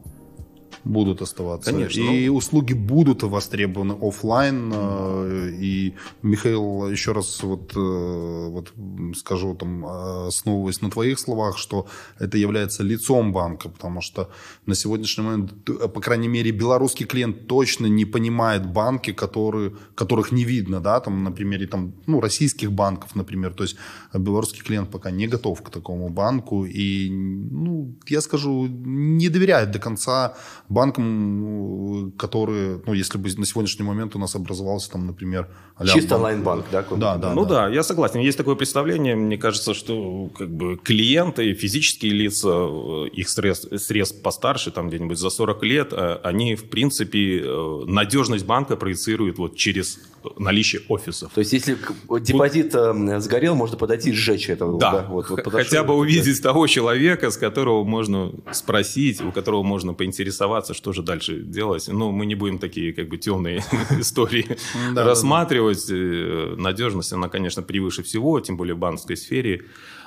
[0.85, 1.71] Будут оставаться.
[1.71, 1.99] Конечно.
[1.99, 4.71] И услуги будут востребованы офлайн.
[4.73, 8.71] э, И Михаил, еще раз вот, э, вот
[9.15, 11.87] скажу, там, э, основываясь на твоих словах, что
[12.19, 14.29] это является лицом банка, потому что
[14.67, 20.43] на сегодняшний момент, по крайней мере, белорусский клиент точно не понимает банки, которые, которых не
[20.43, 23.53] видно, да, там, на примере там, ну, российских банков, например.
[23.53, 23.77] То есть
[24.13, 29.79] белорусский клиент пока не готов к такому банку и, ну, я скажу, не доверяет до
[29.79, 30.33] конца
[30.75, 35.49] банкам, которые, ну, если бы на сегодняшний момент у нас образовался там, например,
[35.83, 36.85] Чисто банк- онлайн-банк, да?
[36.91, 37.67] Да, да, ну да.
[37.67, 38.19] я согласен.
[38.21, 39.15] Есть такое представление.
[39.15, 45.17] Мне кажется, что как бы клиенты, физические лица, э, их средств, средств постарше, там где-нибудь
[45.17, 49.99] за 40 лет, э, они, в принципе, э, надежность банка проецируют вот через
[50.37, 51.31] наличие офисов.
[51.35, 54.65] То есть, если вот депозит э, сгорел, можно подойти и сжечь это.
[54.77, 55.93] Да, вот, вот х- подошел, хотя бы да.
[55.95, 61.89] увидеть того человека, с которого можно спросить, у которого можно поинтересоваться, что же дальше делать.
[61.89, 63.61] Ну, мы не будем такие как бы темные
[63.99, 64.57] истории
[64.93, 65.64] Да, рассматривать.
[65.71, 69.63] Э, Надежность, она, конечно, превыше всего, тем более в банковской сфере.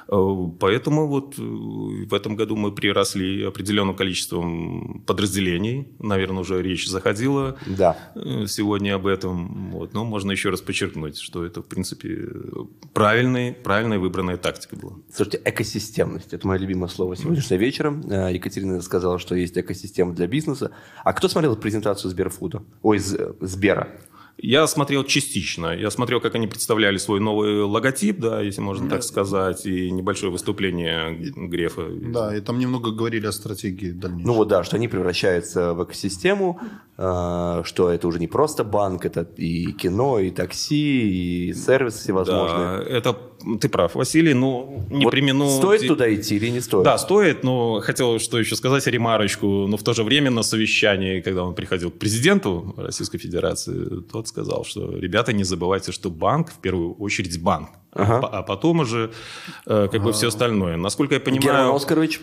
[0.08, 5.88] Э, Поэтому вот э, в этом году мы приросли определенным количеством подразделений.
[5.98, 7.96] Наверное, уже речь заходила Да.
[8.46, 9.70] сегодня об этом.
[9.70, 9.92] Вот.
[9.94, 12.28] Но можно еще раз подчеркнуть, что это, в принципе,
[12.94, 14.94] правильный, правильная выбранная тактика была.
[15.12, 16.32] Слушайте, экосистемность.
[16.32, 17.90] Это мое любимое слово сегодняшнего вечера.
[18.30, 20.70] Екатерина сказала, что есть экосистема для бизнеса.
[21.04, 22.62] А кто смотрел презентацию Сберфуда?
[22.82, 23.88] Ой, Сбера.
[24.40, 25.74] Я смотрел частично.
[25.74, 30.30] Я смотрел, как они представляли свой новый логотип, да, если можно так сказать, и небольшое
[30.30, 31.88] выступление Грефа.
[31.88, 34.26] Да, и там немного говорили о стратегии дальнейшей.
[34.26, 36.60] Ну вот да, что они превращаются в экосистему,
[36.96, 42.78] э, что это уже не просто банк, это и кино, и такси, и сервисы всевозможные.
[42.78, 43.16] Да, это
[43.60, 45.48] ты прав, Василий, но не Вот примену...
[45.48, 46.84] Стоит туда идти или не стоит?
[46.84, 51.20] Да, стоит, но хотел что еще сказать, ремарочку, но в то же время на совещании,
[51.20, 56.50] когда он приходил к президенту Российской Федерации, тот сказал, что, ребята, не забывайте, что банк
[56.50, 58.26] в первую очередь банк, Ага.
[58.26, 59.10] а потом уже
[59.66, 60.76] э, как бы все остальное.
[60.76, 61.74] Насколько я Герман понимаю...
[61.74, 62.20] Оскарович,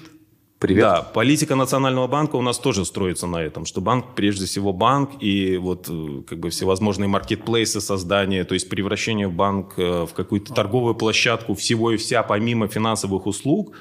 [0.60, 0.82] привет.
[0.82, 5.12] Да, политика Национального банка у нас тоже строится на этом, что банк прежде всего банк
[5.22, 10.53] и вот э, как бы всевозможные маркетплейсы создания, то есть превращение банк э, в какую-то
[10.53, 13.74] торговую площадку всего и вся помимо финансовых услуг,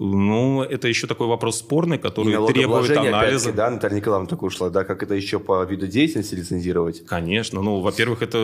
[0.00, 3.52] ну, это еще такой вопрос спорный, И который требует налогообложение, анализа.
[3.52, 7.04] да, Наталья Николаевна только ушла, да, как это еще по виду деятельности лицензировать?
[7.04, 8.38] Конечно, ну, во-первых, это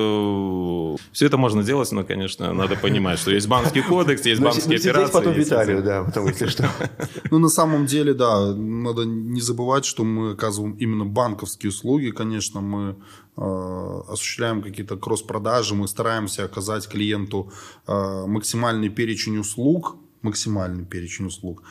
[1.13, 4.79] все это можно делать, но, конечно, надо понимать, что есть банковский кодекс, есть Ну, банковские
[4.81, 5.13] операции.
[5.13, 6.69] потом есть Виталию, да, потом, если что.
[7.31, 12.11] Ну, на самом деле, да, надо не забывать, что мы оказываем именно банковские услуги.
[12.11, 12.97] Конечно, мы
[13.37, 17.53] э, осуществляем какие-то кросс-продажи, мы стараемся оказать клиенту
[17.87, 21.63] э, максимальный перечень услуг, максимальный перечень услуг.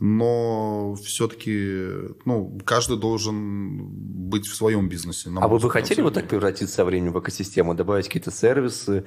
[0.00, 1.86] Но все-таки,
[2.24, 3.86] ну, каждый должен
[4.28, 5.30] быть в своем бизнесе.
[5.36, 9.04] А вы бы хотели вот так превратиться со временем в экосистему, добавить какие-то сервисы,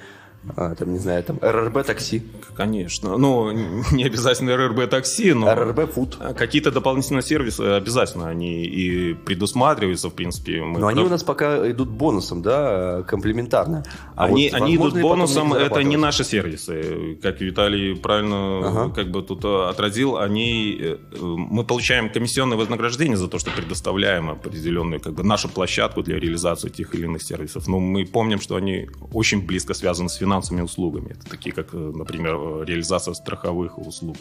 [0.55, 2.23] а, там, не знаю, там, РРБ такси,
[2.57, 3.17] Конечно.
[3.17, 3.51] Ну,
[3.91, 5.53] не обязательно РРБ такси, но...
[5.53, 6.17] РРБ фуд.
[6.19, 10.63] А Какие-то дополнительные сервисы обязательно они и предусматриваются, в принципе.
[10.63, 13.83] Мы Но они у нас пока идут бонусом, да, комплементарно.
[14.15, 17.19] А они, вот они идут бонусом, них это не наши сервисы.
[17.21, 18.89] Как Виталий правильно Ага.
[18.89, 23.51] как бы тут э, отразил, они, э, э, мы получаем комиссионное вознаграждение за то, что
[23.51, 27.67] предоставляем определенную как бы, нашу площадку для реализации тех или иных сервисов.
[27.67, 31.11] Но мы помним, что они очень близко связаны с финансовыми услугами.
[31.11, 34.17] Это такие, как, э, например, э, реализация страховых услуг.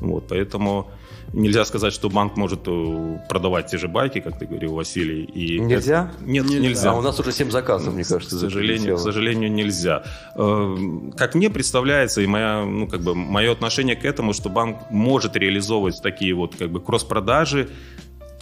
[0.00, 0.90] Вот, поэтому
[1.32, 5.22] нельзя сказать, что банк может э, продавать те же байки, как ты говорил, Василий.
[5.24, 6.10] И Нельзя?
[6.16, 6.90] это- Нет, нельзя.
[6.90, 10.02] А у нас уже 7 заказов, мне кажется, К сожалению, к сожалению, нельзя.
[11.16, 15.36] Как мне представляется, и моя, ну, как бы, мое отношение к этому, что банк может
[15.36, 17.68] реализовывать такие вот как бы кросс-продажи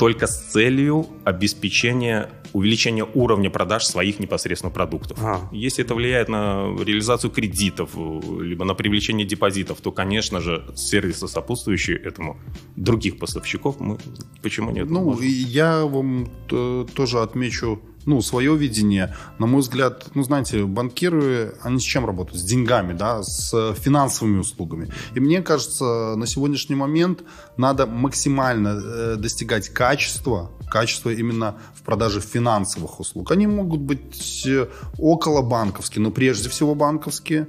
[0.03, 5.17] только с целью обеспечения увеличения уровня продаж своих непосредственно продуктов.
[5.21, 5.49] Ага.
[5.53, 11.29] Если это влияет на реализацию кредитов, э, либо на привлечение депозитов, то, конечно же, сервисы,
[11.29, 12.37] сопутствующие этому,
[12.75, 13.99] других поставщиков, мы
[14.43, 14.91] почему нет?
[14.91, 15.25] Ну, Можем.
[15.25, 19.15] я вам э, тоже отмечу, ну, свое видение.
[19.39, 22.41] На мой взгляд, ну, знаете, банкиры, они с чем работают?
[22.41, 24.93] С деньгами, да, с финансовыми услугами.
[25.15, 27.23] И мне кажется, на сегодняшний момент
[27.57, 33.31] надо максимально э, достигать качества, качества именно в продаже финансовых услуг.
[33.31, 37.49] Они могут быть э, около банковские, но прежде всего банковские.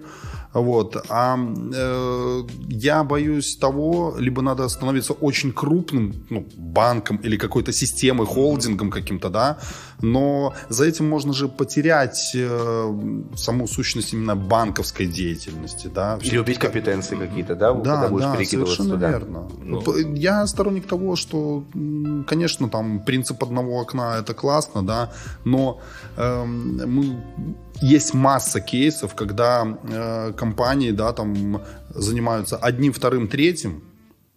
[0.53, 1.03] Вот.
[1.09, 8.27] А э, я боюсь того, либо надо становиться очень крупным ну, банком или какой-то системой,
[8.27, 9.57] холдингом каким-то, да,
[10.01, 16.19] но за этим можно же потерять э, саму сущность именно банковской деятельности, да.
[16.21, 19.09] Или убить компетенции какие-то, да, Да, когда будешь да, перекидываться совершенно туда.
[19.09, 19.49] верно.
[19.63, 20.13] Ну.
[20.15, 21.63] Я сторонник того, что,
[22.27, 25.11] конечно, там принцип одного окна это классно, да,
[25.45, 25.79] но
[26.17, 27.23] эм, мы
[27.81, 33.83] есть масса кейсов, когда э, компании, да, там занимаются одним, вторым, третьим,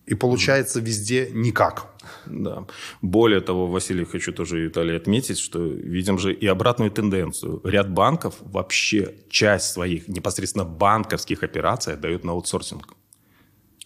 [0.07, 1.87] и получается везде никак.
[2.27, 2.65] Да.
[3.03, 7.61] Более того, Василий, хочу тоже, Виталий, отметить, что видим же и обратную тенденцию.
[7.65, 12.96] Ряд банков вообще часть своих непосредственно банковских операций отдают на аутсорсинг.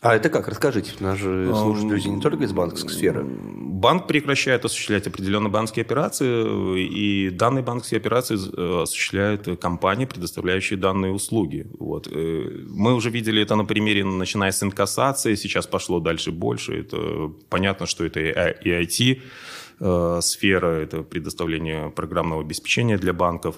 [0.00, 0.48] А это как?
[0.48, 0.92] Расскажите.
[1.00, 3.22] Нас же слушают люди не только из банковской сферы.
[3.22, 11.12] банк прекращает осуществлять определенные банковские операции, и данные банковские операции э, осуществляют компании, предоставляющие данные
[11.12, 11.66] услуги.
[11.78, 12.08] Вот.
[12.10, 16.80] Э, мы уже видели это на примере, начиная с инкассации, сейчас пошло дальше больше.
[16.80, 19.20] Это понятно, что это и IT,
[19.80, 23.56] э, сфера, это предоставление программного обеспечения для банков.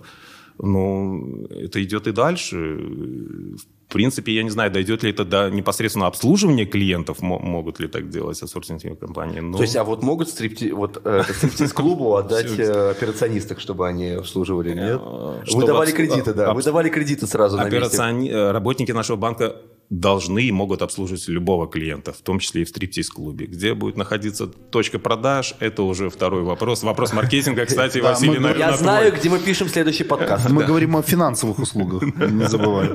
[0.58, 1.20] Но
[1.50, 2.56] это идет и дальше.
[2.56, 8.08] В принципе, я не знаю, дойдет ли это до непосредственно обслуживания клиентов, могут ли так
[8.08, 9.40] делать аутсорсинговые компании.
[9.40, 9.56] Но...
[9.56, 10.70] То есть, а вот могут стрипти...
[10.70, 15.00] вот, э, стриптиз-клубу отдать э, операционисток, чтобы они обслуживали, нет?
[15.02, 18.52] Э, Вы давали кредиты, да, вы давали кредиты сразу на месте.
[18.52, 19.56] Работники нашего банка
[19.92, 23.44] должны и могут обслуживать любого клиента, в том числе и в стриптиз-клубе.
[23.44, 26.82] Где будет находиться точка продаж, это уже второй вопрос.
[26.82, 30.48] Вопрос маркетинга, кстати, Василий, наверное, Я знаю, где мы пишем следующий подкаст.
[30.48, 32.92] Мы говорим о финансовых услугах, не забывай,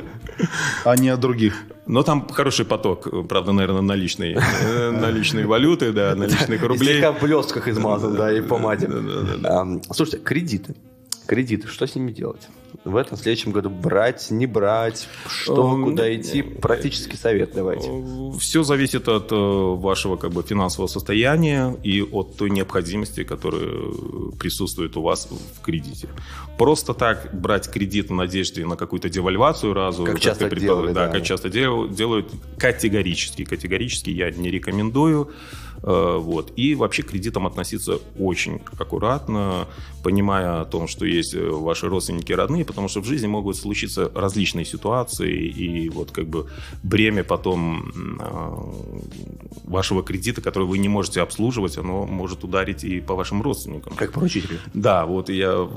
[0.86, 1.66] а не о других.
[1.86, 6.82] Но там хороший поток, правда, наверное, наличной, э, наличной валюты, да, наличных рублей.
[6.82, 8.90] И слегка в блестках измазан, да, и помаде.
[9.92, 10.76] Слушайте, кредиты.
[11.28, 12.48] Кредиты, что с ними делать?
[12.84, 17.90] в этом следующем году брать, не брать, что, эм, куда идти, практический совет давайте.
[18.40, 23.70] Все зависит от э, вашего как бы финансового состояния и от той необходимости, которая
[24.40, 26.10] присутствует у вас в кредите.
[26.58, 31.14] Просто так брать кредит в надежде на какую-то девальвацию разу, как часто делают, да, да,
[31.14, 35.32] как часто делают, категорически, категорически я не рекомендую.
[35.84, 36.54] Э, вот.
[36.56, 39.68] И вообще к кредитам относиться очень аккуратно,
[40.08, 44.10] понимая о том, что есть э, ваши родственники родные, потому что в жизни могут случиться
[44.16, 46.48] различные ситуации, и вот как бы
[46.82, 47.92] бремя потом
[48.22, 53.96] э, вашего кредита, который вы не можете обслуживать, оно может ударить и по вашим родственникам.
[53.98, 54.60] Как поручителю.
[54.74, 55.68] Да, вот я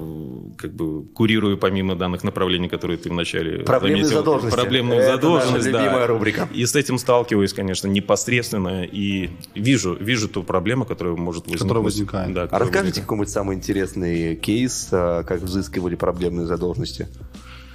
[0.56, 4.18] как бы курирую помимо данных направлений, которые ты вначале Проблемные заметил.
[4.20, 4.60] задолженности.
[4.60, 6.48] Проблемную Это задолженность, наша любимая рубрика.
[6.54, 11.62] И с этим сталкиваюсь, конечно, непосредственно, и вижу, вижу ту проблему, которая может возникнуть.
[11.62, 12.32] Которая возникает.
[12.32, 17.08] Да, а расскажите какой-нибудь самый интересный кейс, а, как взыскивали проблемные задолженности?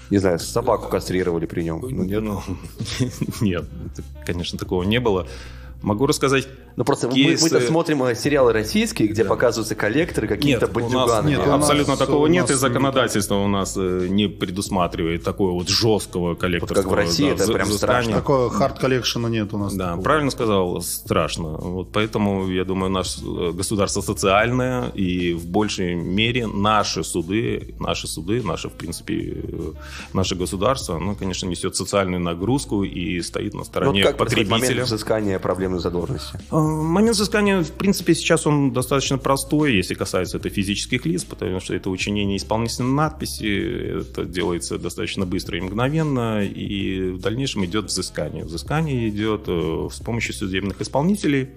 [0.10, 1.82] Не знаю, собаку кастрировали при нем.
[1.82, 2.42] Ну, нет, ну,
[3.42, 3.66] нет,
[4.26, 5.28] конечно, такого не было.
[5.86, 7.44] Могу рассказать ну просто кейсы...
[7.54, 9.30] мы, мы смотрим э, сериалы российские, где да.
[9.30, 11.30] показываются коллекторы какие-то бандюганы.
[11.30, 16.34] Нет, абсолютно нас, такого нет, и законодательство у нас э, не предусматривает такого вот жесткого
[16.34, 16.82] коллекторского.
[16.82, 18.14] Вот как в России, да, это прям страшно.
[18.14, 19.76] Такого хард коллекшена нет у нас.
[19.76, 20.04] Да, такого.
[20.04, 21.50] правильно сказал, страшно.
[21.50, 28.08] Вот поэтому, я думаю, наше э, государство социальное, и в большей мере наши суды, наши
[28.08, 29.38] суды, наше, в принципе,
[30.14, 34.52] наше государство, оно, конечно, несет социальную нагрузку и стоит на стороне вот как потребителя.
[34.52, 35.40] момент взыскания
[35.76, 36.40] проблемной задолженности?
[36.50, 41.60] А, Момент взыскания, в принципе, сейчас он достаточно простой, если касается это физических лиц, потому
[41.60, 47.86] что это учинение исполнительной надписи, это делается достаточно быстро и мгновенно, и в дальнейшем идет
[47.86, 48.44] взыскание.
[48.44, 51.50] Взыскание идет э, с помощью судебных исполнителей,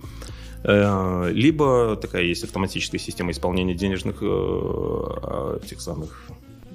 [0.65, 6.29] э, либо такая есть автоматическая система исполнения денежных э, тех самых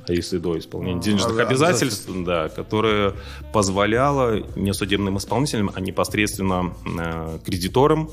[0.08, 3.14] а если до исполнения денежных а, обязательств, да, которая
[3.52, 8.10] позволяла не судебным исполнителям, а непосредственно э, кредиторам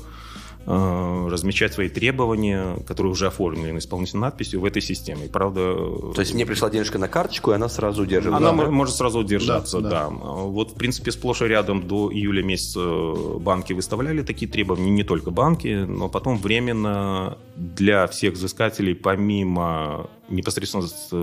[0.65, 5.25] э, размещать свои требования, которые уже оформлены исполнительной надписью в этой системе.
[5.25, 5.75] И, правда...
[6.13, 8.49] То есть мне пришла денежка на карточку, и она сразу удерживается?
[8.49, 8.69] Она да?
[8.69, 10.09] может сразу удержаться, да, да.
[10.09, 10.09] да.
[10.09, 12.79] Вот, в принципе, сплошь и рядом до июля месяца
[13.39, 20.85] банки выставляли такие требования, не только банки, но потом временно для всех взыскателей, помимо непосредственно
[21.11, 21.15] э,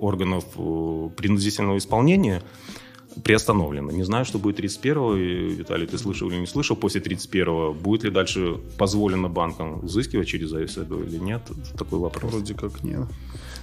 [0.00, 2.42] органов э, принудительного исполнения
[3.22, 3.90] приостановлено.
[3.90, 5.14] Не знаю, что будет 31-го.
[5.14, 6.76] Виталий, ты слышал или не слышал?
[6.76, 11.42] После 31-го будет ли дальше позволено банкам взыскивать через АСД или нет?
[11.78, 12.32] Такой вопрос.
[12.32, 13.06] Вроде как нет.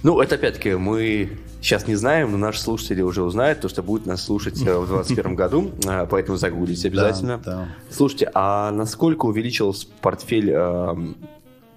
[0.02, 4.04] Ну, это опять-таки мы сейчас не знаем, но наши слушатели уже узнают, то, что будут
[4.06, 5.70] нас слушать э, в 2021 году,
[6.10, 7.38] поэтому загуглите обязательно.
[7.44, 7.68] Да, да.
[7.88, 11.16] Слушайте, а насколько увеличился портфель эм,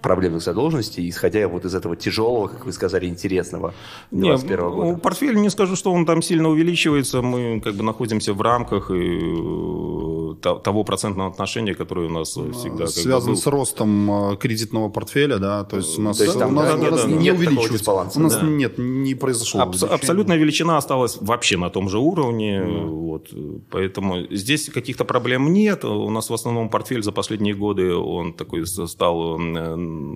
[0.06, 3.74] проблемных задолженностей, исходя вот из этого тяжелого, как вы сказали, интересного
[4.12, 4.92] 2021 года?
[4.92, 8.92] Ну, портфель, не скажу, что он там сильно увеличивается, мы как бы находимся в рамках
[8.92, 12.86] и э, того процентного отношения, которое у нас ну, всегда...
[12.86, 16.54] Связан бы, с ростом э, кредитного портфеля, да, то есть у нас, есть там, у
[16.54, 17.92] нас, да, у нас да, не увеличивается.
[17.92, 18.46] У нас да.
[18.46, 22.86] нет, не произошло Абс- Абсолютная величина осталась вообще на том же уровне, mm.
[22.86, 23.30] вот,
[23.72, 28.68] поэтому здесь каких-то проблем нет, у нас в основном портфель за последние годы, он такой
[28.68, 29.40] стал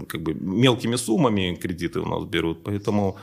[0.07, 3.17] как бы мелкими суммами кредиты у нас берут, поэтому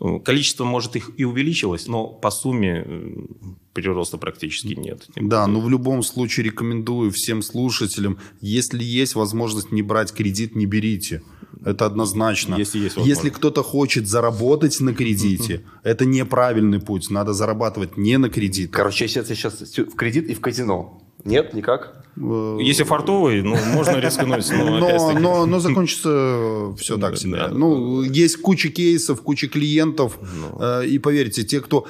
[0.00, 3.26] э, количество, может, их и увеличилось, но по сумме э,
[3.72, 5.08] прироста практически нет.
[5.16, 10.66] Да, но в любом случае рекомендую всем слушателям, если есть возможность не брать кредит, не
[10.66, 11.22] берите.
[11.64, 12.54] Это однозначно.
[12.54, 17.10] Если, есть Если кто-то хочет заработать на кредите, это неправильный путь.
[17.10, 18.70] Надо зарабатывать не на кредит.
[18.70, 20.99] Короче, если сейчас в кредит и в казино.
[21.24, 21.92] Нет, никак?
[22.16, 27.36] Э, Если фартовый, ну, можно рискнуть, но, но, но, но закончится все так себе.
[27.36, 27.48] Да.
[27.48, 30.18] Ну, есть куча кейсов, куча клиентов.
[30.60, 31.86] э, И поверьте, те, кто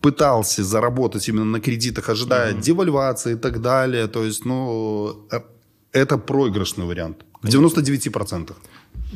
[0.00, 5.40] пытался заработать именно на кредитах, ожидая девальвации и так далее, то есть, ну, э,
[5.92, 7.24] это проигрышный вариант.
[7.42, 8.52] В 99%.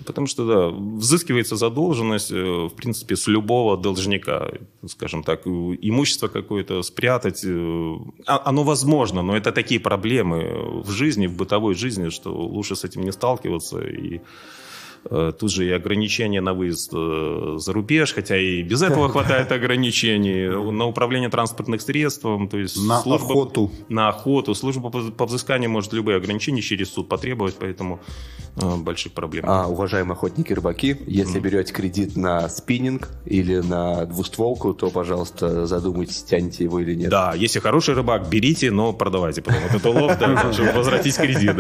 [0.05, 4.51] Потому что, да, взыскивается задолженность, э, в принципе, с любого должника.
[4.87, 10.91] Скажем так, э, имущество какое-то спрятать, э, а- оно возможно, но это такие проблемы в
[10.91, 13.79] жизни, в бытовой жизни, что лучше с этим не сталкиваться.
[13.81, 14.21] И
[15.39, 20.49] тут же и ограничения на выезд э, за рубеж, хотя и без этого хватает ограничений,
[20.73, 23.71] на управление транспортных средством, то есть На служба- охоту.
[23.89, 24.55] на охоту.
[24.55, 28.01] Служба по взысканию может любые ограничения через суд потребовать, поэтому
[28.57, 29.45] э, больших проблем.
[29.49, 36.23] А, уважаемые охотники рыбаки, если берете кредит на спиннинг или на двустволку, то, пожалуйста, задумайтесь,
[36.23, 37.11] тянете его или нет.
[37.11, 41.57] Да, если хороший рыбак, берите, но продавайте потом вот это улов, да, чтобы возвратить кредит.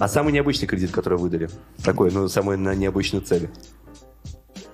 [0.00, 1.48] А самый необычный кредит, который выдали?
[1.84, 3.48] Такой, ну, самый на необычную цель.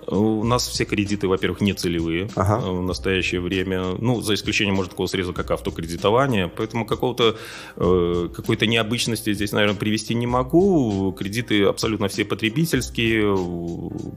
[0.05, 2.59] У нас все кредиты, во-первых, не целевые Ага.
[2.59, 3.95] в настоящее время.
[3.99, 6.49] Ну, за исключением, может, такого среза, как автокредитование.
[6.49, 7.37] Поэтому какого-то,
[7.77, 11.15] э, какой-то необычности здесь, наверное, привести не могу.
[11.17, 13.33] Кредиты абсолютно все потребительские.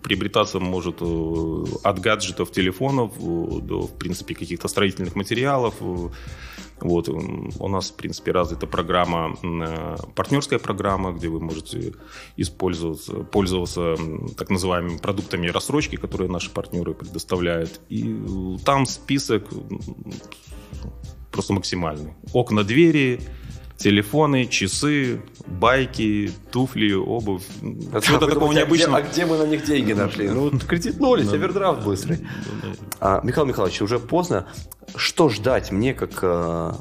[0.03, 5.75] Приобретаться может э, от гаджетов, телефонов э, до, в принципе, каких-то строительных материалов.
[6.81, 11.95] Вот, у нас, в принципе, развита программа, э, партнерская программа, где вы можете
[12.37, 13.97] использоваться, пользоваться
[14.37, 17.81] так называемыми продуктами рассрочки, которые наши партнеры предоставляют.
[17.89, 19.49] И э, там список
[21.33, 22.15] просто максимальный.
[22.33, 23.21] Окна, двери,
[23.77, 27.43] телефоны, часы, байки, туфли, обувь.
[27.93, 28.97] А Чего-то такого думаете, а где- необычного.
[28.99, 30.29] А где мы на них деньги нашли?
[30.29, 32.27] Ну, вот кредитнулись, овердрафт быстрый.
[33.01, 34.47] А, Михаил Михайлович, уже поздно.
[34.95, 36.73] Что ждать мне как э,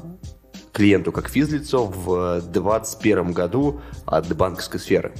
[0.72, 5.12] клиенту, как физлицо в 2021 году от банковской сферы?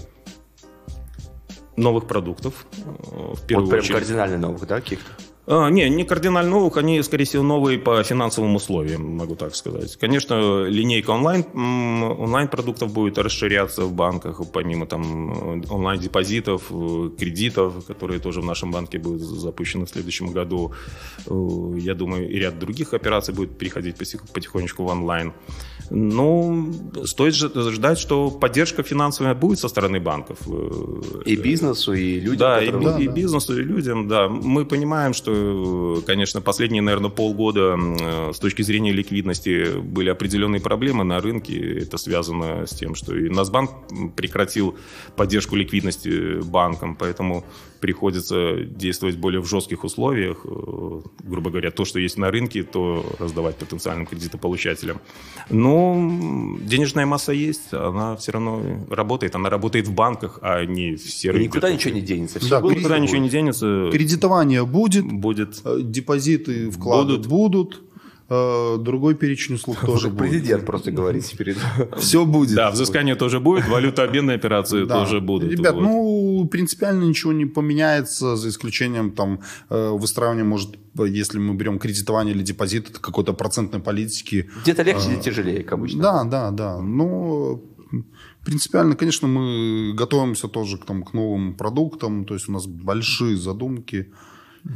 [1.77, 3.95] Новых продуктов, э, в первую вот прям очередь.
[3.99, 5.11] кардинально новых, да, каких-то?
[5.49, 9.97] А, не, не кардинально новых, они, скорее всего, новые по финансовым условиям, могу так сказать.
[9.97, 18.19] Конечно, линейка онлайн, онлайн-продуктов будет расширяться в банках, помимо там э, онлайн-депозитов, э, кредитов, которые
[18.19, 20.73] тоже в нашем банке будут запущены в следующем году.
[21.27, 23.97] Э, Я думаю, и ряд других операций будет переходить
[24.33, 25.33] потихонечку в онлайн.
[25.91, 26.73] Ну,
[27.05, 30.39] стоит ждать, что поддержка финансовая будет со стороны банков.
[31.25, 34.29] И бизнесу, и людям, да, и, Да, и бизнесу, и людям, да.
[34.29, 35.36] Мы понимаем, что,
[36.07, 41.80] конечно, последние, наверное, полгода э, с точки зрения ликвидности были определенные проблемы на рынке.
[41.80, 43.70] Это связано с тем, что и Насбанк
[44.16, 44.76] прекратил
[45.16, 47.45] поддержку ликвидности банкам, поэтому
[47.87, 50.39] приходится действовать более в жестких условиях.
[50.45, 54.97] Э, Грубо говоря, то, что есть на рынке, то раздавать потенциальным кредитополучателям.
[55.51, 55.95] Но
[56.62, 58.61] денежная масса есть, она все равно
[58.91, 59.34] работает.
[59.37, 62.39] Она работает в банках, а не в серых никуда ничего не денется.
[62.41, 63.32] Все Да, было, Никуда что ничего не будет.
[63.32, 63.89] денется.
[63.93, 65.61] Кредитование будет, Будет.
[65.64, 67.26] э, депозиты, вклады Будут.
[67.28, 67.82] будут,
[68.28, 70.18] э, другой перечень услуг тоже будет.
[70.30, 71.55] Президент просто говорит теперь.
[71.99, 72.57] Все будет.
[72.57, 75.53] Да, взыскание тоже будет, валютообменные операции тоже будут.
[75.53, 75.82] Ребят, Вот.
[76.37, 82.34] Ну, принципиально ничего не поменяется, за исключением там э, выстраивания, может, если мы берем кредитование
[82.34, 84.51] или депозит, это какой-то процентной политики.
[84.62, 86.03] Где-то легче, где тяжелее, как обычно.
[86.03, 86.80] Да, да, да.
[86.80, 87.62] Но
[88.45, 92.24] принципиально, конечно, мы готовимся тоже к, там, к новым продуктам.
[92.24, 94.12] То есть у нас большие задумки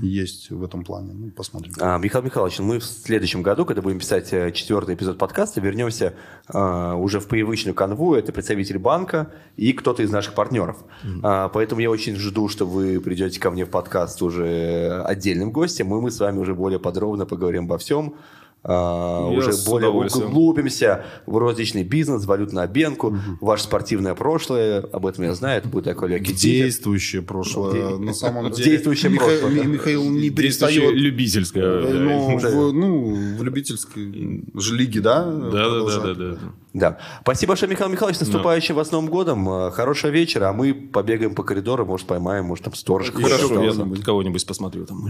[0.03, 1.12] есть в этом плане.
[1.12, 1.72] Ну, посмотрим.
[1.80, 6.14] А, Михаил Михайлович, мы в следующем году, когда будем писать э, четвертый эпизод подкаста, вернемся
[6.49, 8.14] а, уже в привычную канву.
[8.14, 10.84] Это представитель банка и кто-то из наших партнеров.
[11.22, 15.95] А, поэтому я очень жду, что вы придете ко мне в подкаст уже отдельным гостем,
[15.95, 18.14] и мы с вами уже более подробно поговорим обо всем.
[18.62, 24.80] А, уже более углубимся в розничный бизнес, валютную обменку, ваше спортивное прошлое.
[24.80, 25.58] Об этом я знаю.
[25.58, 26.34] Это будет такой легкий.
[26.34, 27.96] Действующее прошлое.
[27.96, 28.70] На самом деле.
[28.70, 30.92] действующее Миха- прошлое, Михаил не перестает.
[30.94, 31.64] любительское.
[31.64, 31.92] э.
[32.00, 32.50] Ну, Да.
[32.50, 35.24] в, ну, в любительской же лиге, да?
[35.24, 36.38] Да, да, да?
[36.73, 36.91] Да, да.
[36.91, 36.99] Да.
[37.23, 38.18] Спасибо большое, Михаил Михайлович.
[38.18, 39.49] С наступающим вас Новым годом.
[39.49, 40.51] Э, Хорошего вечера.
[40.51, 43.11] А мы побегаем по коридору, может, поймаем, может, там сторож.
[43.11, 45.09] Хорошо, я там кого-нибудь посмотрю там.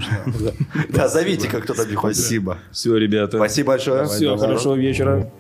[0.89, 2.17] Да, зовите, как кто-то не ходит.
[2.17, 2.59] Спасибо.
[2.73, 3.37] Все, ребята.
[3.37, 4.07] Спасибо большое.
[4.07, 5.31] Все, хорошего вечера.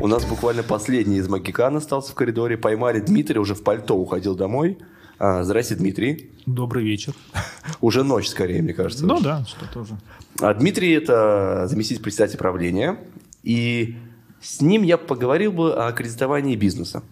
[0.00, 2.56] У нас буквально последний из Магикан остался в коридоре.
[2.56, 4.78] Поймали Дмитрия, уже в пальто уходил домой.
[5.22, 6.30] А, Здрасте, Дмитрий.
[6.46, 7.12] Добрый вечер.
[7.82, 9.04] Уже ночь, скорее, мне кажется.
[9.04, 9.98] Ну да, что тоже.
[10.40, 12.96] А Дмитрий– это заместитель председателя правления.
[13.42, 13.96] И
[14.40, 17.02] с ним я поговорил бы о кредитовании бизнеса.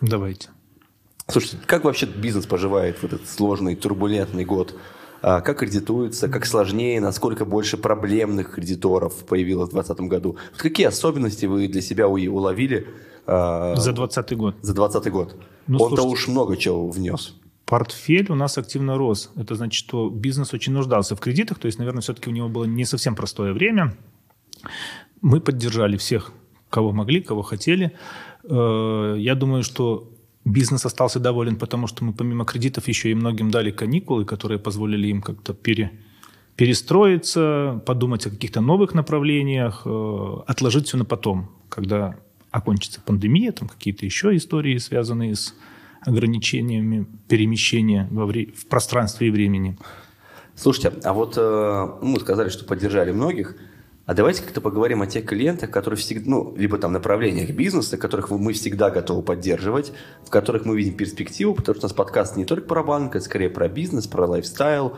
[0.00, 0.50] Давайте.
[1.26, 4.76] Слушайте, как вообще бизнес поживает в этот сложный, турбулентный год?
[5.20, 10.36] А как кредитуются, как сложнее, насколько больше проблемных кредиторов появилось в 2020 году?
[10.52, 12.86] Вот какие особенности вы для себя уловили
[13.26, 14.54] а, За 2020 год.
[14.62, 15.36] за 2020 год?
[15.66, 17.34] Ну, Он-то уж много чего внес.
[17.66, 19.32] Портфель у нас активно рос.
[19.36, 21.58] Это значит, что бизнес очень нуждался в кредитах.
[21.58, 23.96] То есть, наверное, все-таки у него было не совсем простое время.
[25.20, 26.32] Мы поддержали всех,
[26.70, 27.92] кого могли, кого хотели.
[28.44, 30.12] Э, Я думаю, что
[30.44, 35.08] бизнес остался доволен, потому что мы помимо кредитов еще и многим дали каникулы, которые позволили
[35.08, 35.90] им как-то пере,
[36.54, 42.16] перестроиться, подумать о каких-то новых направлениях, э, отложить все на потом, когда
[42.52, 45.54] окончится пандемия, там какие-то еще истории, связанные с
[46.06, 49.76] ограничениями перемещения во вре- в пространстве и времени.
[50.54, 51.40] Слушайте, а вот э,
[52.00, 53.56] ну, мы сказали, что поддержали многих.
[54.06, 58.30] А давайте как-то поговорим о тех клиентах, которые всегда, ну, либо там направлениях бизнеса, которых
[58.30, 59.92] мы всегда готовы поддерживать,
[60.24, 63.24] в которых мы видим перспективу, потому что у нас подкаст не только про банк, это
[63.24, 64.96] скорее про бизнес, про лайфстайл,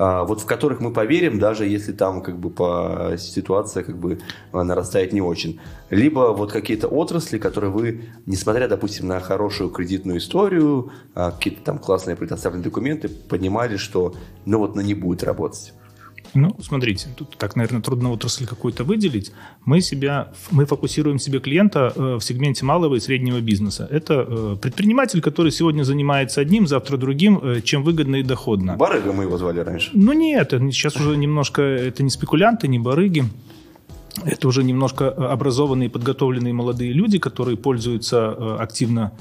[0.00, 4.18] вот в которых мы поверим, даже если там как бы по ситуация как бы
[4.50, 5.60] а, нарастает не очень.
[5.90, 11.78] Либо вот какие-то отрасли, которые вы, несмотря, допустим, на хорошую кредитную историю, а, какие-то там
[11.78, 14.14] классные предоставленные документы, понимали, что
[14.46, 15.74] ну вот ну, не будет работать.
[16.34, 19.32] Ну, смотрите, тут так, наверное, трудно отрасль какую-то выделить.
[19.64, 23.88] Мы себя, мы фокусируем себе клиента э, в сегменте малого и среднего бизнеса.
[23.90, 28.76] Это э, предприниматель, который сегодня занимается одним, завтра другим, э, чем выгодно и доходно.
[28.76, 29.90] Барыга мы его звали раньше.
[29.92, 33.24] Ну нет, сейчас уже немножко, это не спекулянты, не барыги.
[34.24, 39.12] Это уже немножко образованные, подготовленные молодые люди, которые пользуются активно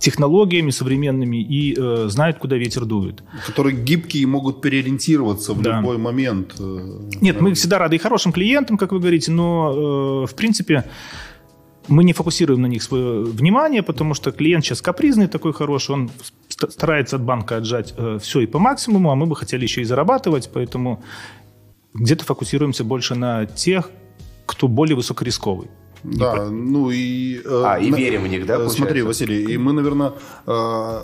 [0.00, 3.22] технологиями современными и э, знают, куда ветер дует.
[3.46, 5.78] Которые гибкие и могут переориентироваться в Да.
[5.78, 6.54] любой момент.
[6.58, 10.84] э, Нет, мы всегда рады и хорошим клиентам, как вы говорите, но, э, в принципе,
[11.88, 16.10] мы не фокусируем на них свое внимание, потому что клиент сейчас капризный такой хороший, он
[16.48, 19.84] ст- старается от банка отжать все и по максимуму, а мы бы хотели еще и
[19.84, 21.02] зарабатывать, поэтому
[21.94, 23.90] где-то фокусируемся больше на тех,
[24.46, 25.68] кто более высокорисковый.
[26.02, 27.40] Да, ну и...
[27.44, 29.06] э, А, и на- верим в них, да, э, Смотри, получается?
[29.06, 30.12] Василий, и мы, наверное,
[30.46, 31.00] э,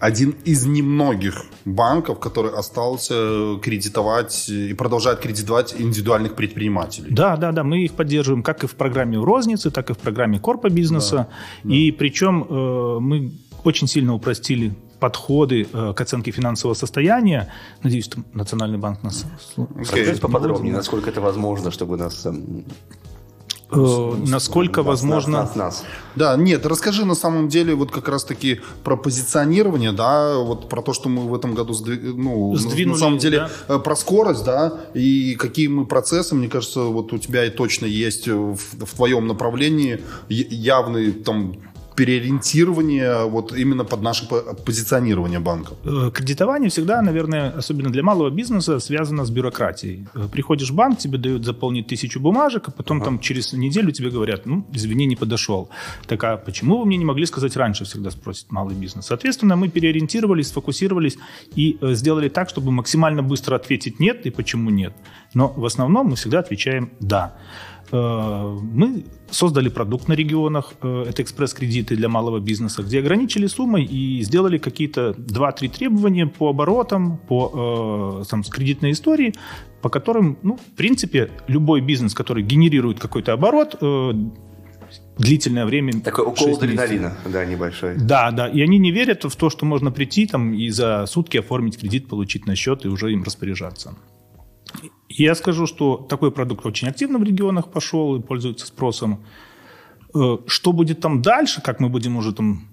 [0.00, 7.10] один из немногих банков, который остался кредитовать и продолжает кредитовать индивидуальных предпринимателей.
[7.10, 10.40] Да, да, да, мы их поддерживаем как и в программе розницы, так и в программе
[10.40, 11.28] корпо бизнеса.
[11.64, 13.32] И причем э, мы
[13.62, 17.52] очень сильно упростили подходы э, к оценке финансового состояния.
[17.82, 19.26] Надеюсь, что Национальный банк нас
[19.56, 19.66] Окей.
[19.80, 22.24] Расскажите поподробнее, насколько это возможно, чтобы нас...
[22.26, 22.64] эм,
[23.72, 25.38] Э, насколько нас, возможно...
[25.38, 25.84] Нас, нас, нас.
[26.16, 30.92] Да, нет, расскажи на самом деле вот как раз-таки про позиционирование, да, вот про то,
[30.92, 33.76] что мы в этом году сдви- ну, на- Сдвинули, на самом деле да.
[33.76, 37.86] э, про скорость, да, и какие мы процессы, мне кажется, вот у тебя и точно
[37.86, 41.56] есть в, в твоем направлении явный там
[41.96, 45.74] переориентирование вот именно под наше по- позиционирование банка.
[45.84, 50.06] Э, Кредитование всегда, наверное, особенно для малого бизнеса, связано с бюрократией.
[50.14, 54.10] Э, Приходишь в банк, тебе дают заполнить тысячу бумажек, а потом там через неделю тебе
[54.10, 55.68] говорят, ну, извини, не подошел.
[56.06, 59.06] Так а почему вы мне не могли сказать раньше, всегда спросит малый бизнес.
[59.06, 61.18] Соответственно, мы переориентировались, сфокусировались
[61.54, 64.92] и э, сделали так, чтобы максимально быстро ответить нет и почему нет.
[65.34, 67.34] Но в основном мы всегда отвечаем да.
[67.92, 73.84] Э, Мы создали продукт на регионах, э, это экспресс-кредиты для малого бизнеса, где ограничили суммой
[73.84, 79.34] и сделали какие-то 2-3 требования по оборотам, по э, там, кредитной истории,
[79.82, 83.76] по которым, ну, в принципе, любой бизнес, который генерирует какой-то оборот,
[85.18, 86.00] длительное время...
[86.00, 86.62] Такой укол 6 месяцев.
[86.62, 87.96] адреналина, да, небольшой.
[87.96, 88.48] Да, да.
[88.48, 92.08] И они не верят в то, что можно прийти там и за сутки оформить кредит,
[92.08, 93.94] получить на счет и уже им распоряжаться.
[95.08, 99.24] Я скажу, что такой продукт очень активно в регионах пошел и пользуется спросом.
[100.14, 102.68] Э, Что будет там дальше, как мы будем уже там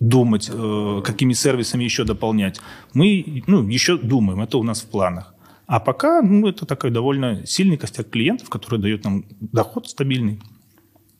[0.00, 2.60] думать, э, какими сервисами еще дополнять,
[2.92, 5.34] мы ну, еще думаем, это у нас в планах.
[5.66, 10.40] А пока ну, это такой довольно сильный костяк клиентов, который дает нам доход стабильный,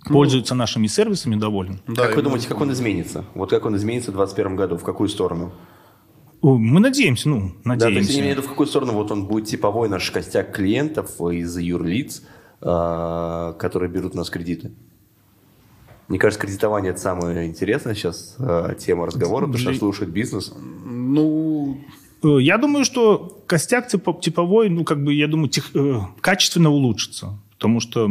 [0.05, 1.81] пользуются нашими сервисами, доволен.
[1.87, 3.25] Да, как вы думаете, как он изменится?
[3.35, 4.77] Вот как он изменится в 2021 году?
[4.77, 5.53] В какую сторону?
[6.43, 8.13] Мы надеемся, ну, Да, то есть надеемся.
[8.15, 11.57] я имею в виду, в какую сторону вот он будет типовой наш костяк клиентов из
[11.57, 12.23] юрлиц,
[12.61, 14.73] а, которые берут у нас кредиты.
[16.09, 20.53] Мне кажется, кредитование это самая интересная сейчас а, тема разговора, потому что слушает бизнес.
[20.85, 21.79] Ну,
[22.25, 26.71] Э, Я думаю, что костяк типо- типовой, ну, как бы, я думаю, тех- э, качественно
[26.71, 27.37] улучшится.
[27.59, 28.09] Потому что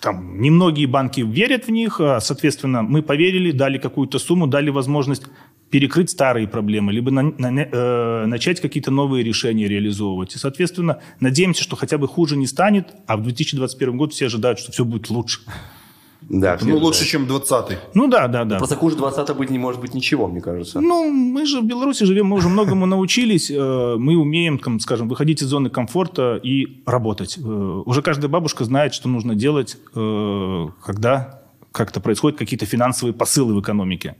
[0.00, 5.22] там немногие банки верят в них, а, соответственно, мы поверили, дали какую-то сумму, дали возможность
[5.72, 10.34] перекрыть старые проблемы, либо на- на- э, начать какие-то новые решения реализовывать.
[10.36, 14.58] И, соответственно, надеемся, что хотя бы хуже не станет, а в 2021 году все ожидают,
[14.58, 15.40] что все будет лучше.
[16.28, 17.78] Да, Ну, лучше, чем 20-й.
[17.94, 18.58] Ну да, да, да.
[18.58, 20.80] Просто хуже 20 быть не может быть ничего, мне кажется.
[20.80, 25.08] Ну, мы же в Беларуси живем, мы уже многому научились, э, мы умеем, там, скажем,
[25.08, 27.38] выходить из зоны комфорта и работать.
[27.38, 31.41] Э, Уже каждая бабушка знает, что нужно делать, э, когда
[31.72, 34.16] как-то происходят какие-то финансовые посылы в экономике.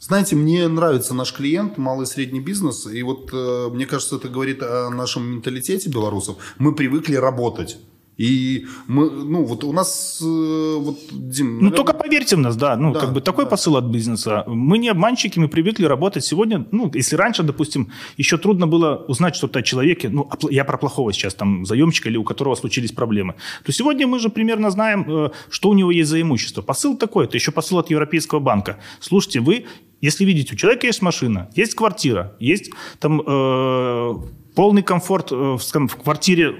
[0.00, 4.28] Знаете, мне нравится наш клиент, малый и средний бизнес, и вот э, мне кажется, это
[4.28, 6.36] говорит о нашем менталитете белорусов.
[6.58, 7.78] Мы привыкли работать.
[8.18, 12.56] И мы, ну, вот у нас, э, вот, Дим, Ну, наверное, только поверьте в нас,
[12.56, 12.76] да.
[12.76, 13.50] Ну, Да, как бы такой да.
[13.50, 14.42] посыл от бизнеса.
[14.48, 16.66] Мы не обманщики, мы привыкли работать сегодня.
[16.72, 21.12] Ну, если раньше, допустим, еще трудно было узнать что-то о человеке, ну, я про плохого
[21.12, 25.30] сейчас, там, заемщика или у которого случились проблемы, то сегодня мы же примерно знаем, э,
[25.48, 26.60] что у него есть за имущество.
[26.60, 28.78] Посыл такой, это еще посыл от Европейского банка.
[28.98, 29.66] Слушайте, вы,
[30.00, 34.14] если видите, у человека есть машина, есть квартира, есть там э,
[34.56, 36.52] полный комфорт э, в, в квартире,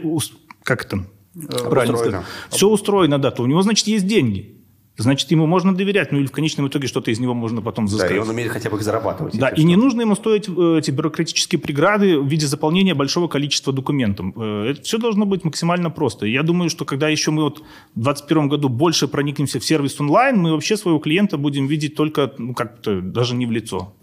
[0.63, 1.05] как это,
[1.70, 2.24] правильно устроено.
[2.51, 4.55] все устроено, да, то у него, значит, есть деньги.
[5.01, 7.91] Значит, ему можно доверять, ну или в конечном итоге что-то из него можно потом Да,
[7.91, 8.16] взыскать.
[8.16, 9.39] и он умеет хотя бы их зарабатывать.
[9.39, 9.84] Да, и не что.
[9.84, 14.26] нужно ему стоить э, эти бюрократические преграды в виде заполнения большого количества документов.
[14.34, 16.26] Э, Это все должно быть максимально просто.
[16.26, 20.36] Я думаю, что когда еще мы вот в 2021 году больше проникнемся в сервис онлайн,
[20.36, 23.95] мы вообще своего клиента будем видеть только ну, как-то даже не в лицо.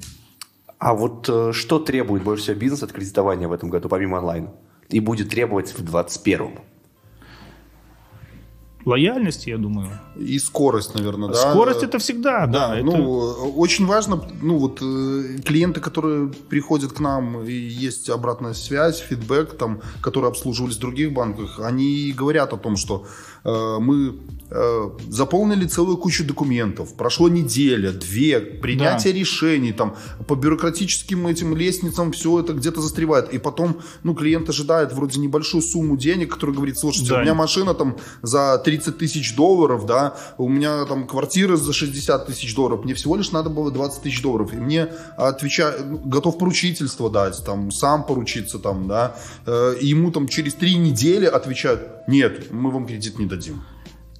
[0.79, 4.47] А вот э, что требует больше всего бизнес от кредитования в этом году, помимо онлайн?
[4.88, 6.51] И будет требовать в 2021?
[8.86, 9.89] Лояльность, я думаю.
[10.15, 11.36] и скорость, наверное, да.
[11.36, 12.67] Скорость это всегда, да.
[12.69, 13.19] Да, это- ну,
[13.57, 19.57] очень важно, ну, вот, э, клиенты, которые приходят к нам, и есть обратная связь, фидбэк,
[19.57, 23.05] там, которые обслуживались в других банках, они говорят о том, что
[23.80, 24.16] мы
[24.50, 29.96] э, заполнили целую кучу документов, прошло неделя, две, принятие решений, там,
[30.28, 35.62] по бюрократическим этим лестницам все это где-то застревает, и потом, ну, клиент ожидает вроде небольшую
[35.62, 37.20] сумму денег, который говорит, слушайте, Да.
[37.20, 42.28] у меня машина там за 30 тысяч долларов, да, у меня там квартира за 60
[42.28, 44.88] тысяч долларов, мне всего лишь надо было 20 тысяч долларов, и мне
[45.18, 49.16] отвечаю, ну, готов поручительство дать, там, сам поручиться, там, да,
[49.46, 53.34] э, и ему там через три недели отвечают, нет, мы вам кредит не дадим.
[53.36, 53.74] de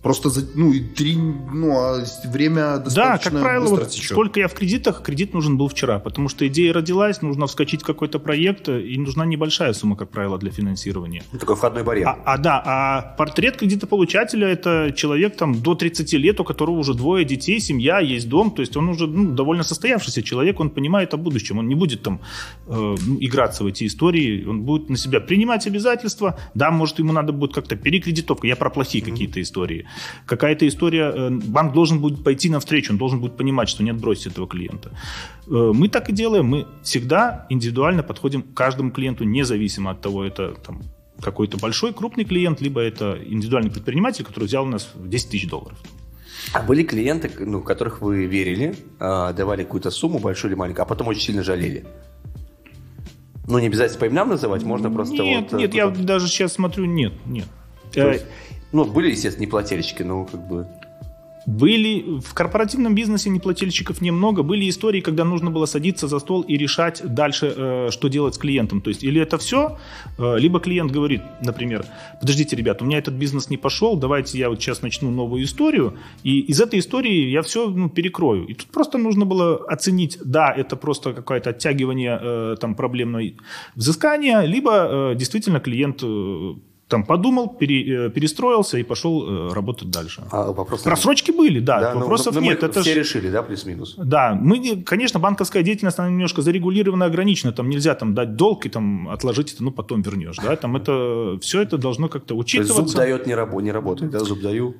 [0.06, 4.12] Просто, за, ну, и три, ну, а время Да, достаточно как правило, вот течет.
[4.12, 7.86] сколько я в кредитах, кредит нужен был вчера, потому что идея родилась, нужно вскочить в
[7.88, 11.24] какой-то проект, и нужна небольшая сумма, как правило, для финансирования.
[11.32, 12.08] Ну, такой входной барьер.
[12.08, 16.94] А, а, да, а портрет кредитополучателя это человек там до 30 лет, у которого уже
[16.94, 21.16] двое детей, семья, есть дом, то есть он уже ну, довольно состоявшийся человек, он понимает
[21.16, 22.20] о будущем, он не будет там
[22.68, 22.72] э,
[23.08, 27.34] ну, играться в эти истории, он будет на себя принимать обязательства, да, может ему надо
[27.34, 29.88] будет как-то перекредитовка, я про плохие какие-то истории.
[30.26, 34.28] Какая-то история, э, банк должен будет пойти навстречу, он должен будет понимать, что не отбросить
[34.28, 34.92] этого клиента.
[35.48, 40.24] Э, мы так и делаем, мы всегда индивидуально подходим к каждому клиенту, независимо от того,
[40.24, 40.82] это там
[41.22, 45.78] какой-то большой, крупный клиент, либо это индивидуальный предприниматель, который взял у нас 10 тысяч долларов.
[46.54, 50.86] А были клиенты, ну, которых вы верили, а, давали какую-то сумму, большую или маленькую, а
[50.86, 51.86] потом очень сильно жалели?
[53.48, 55.60] Ну, не обязательно по именам называть, можно просто нет, вот...
[55.60, 57.46] э, нет, я тут- даже сейчас смотрю, нет, нет.
[57.94, 58.26] то есть,
[58.72, 60.68] ну, были, естественно, неплательщики, но как бы...
[61.46, 64.42] Были в корпоративном бизнесе неплательщиков немного.
[64.42, 68.38] Были истории, когда нужно было садиться за стол и решать дальше, э, что делать с
[68.40, 68.82] клиентом.
[68.82, 69.78] То есть или это все,
[70.18, 71.86] э, либо клиент говорит, например,
[72.20, 75.94] подождите, ребят, у меня этот бизнес не пошел, давайте я вот сейчас начну новую историю,
[76.24, 78.48] и из этой истории я все ну, перекрою.
[78.48, 83.38] И тут просто нужно было оценить, да, это просто какое-то оттягивание э, там проблемной
[83.76, 86.04] взыскания, либо действительно клиент
[86.88, 90.24] там подумал, пере- э, перестроился и пошел э, работать дальше.
[90.32, 90.84] А, вопрос...
[90.84, 92.64] Просрочки были, да, Да, ну, вопросов ну, мы нет.
[92.64, 93.96] Это все ж- решили, да, плюс-минус?
[93.98, 97.52] да, мы, не- конечно, банковская деятельность, она немножко зарегулирована, ограничена.
[97.54, 100.38] Там нельзя там дать долг и там отложить это, ну, потом вернешь.
[100.38, 100.56] Да?
[100.56, 102.86] Там это, все это должно как-то То есть учитываться.
[102.88, 104.76] зуб дает, не, рабо- не работает, да, зуб даю.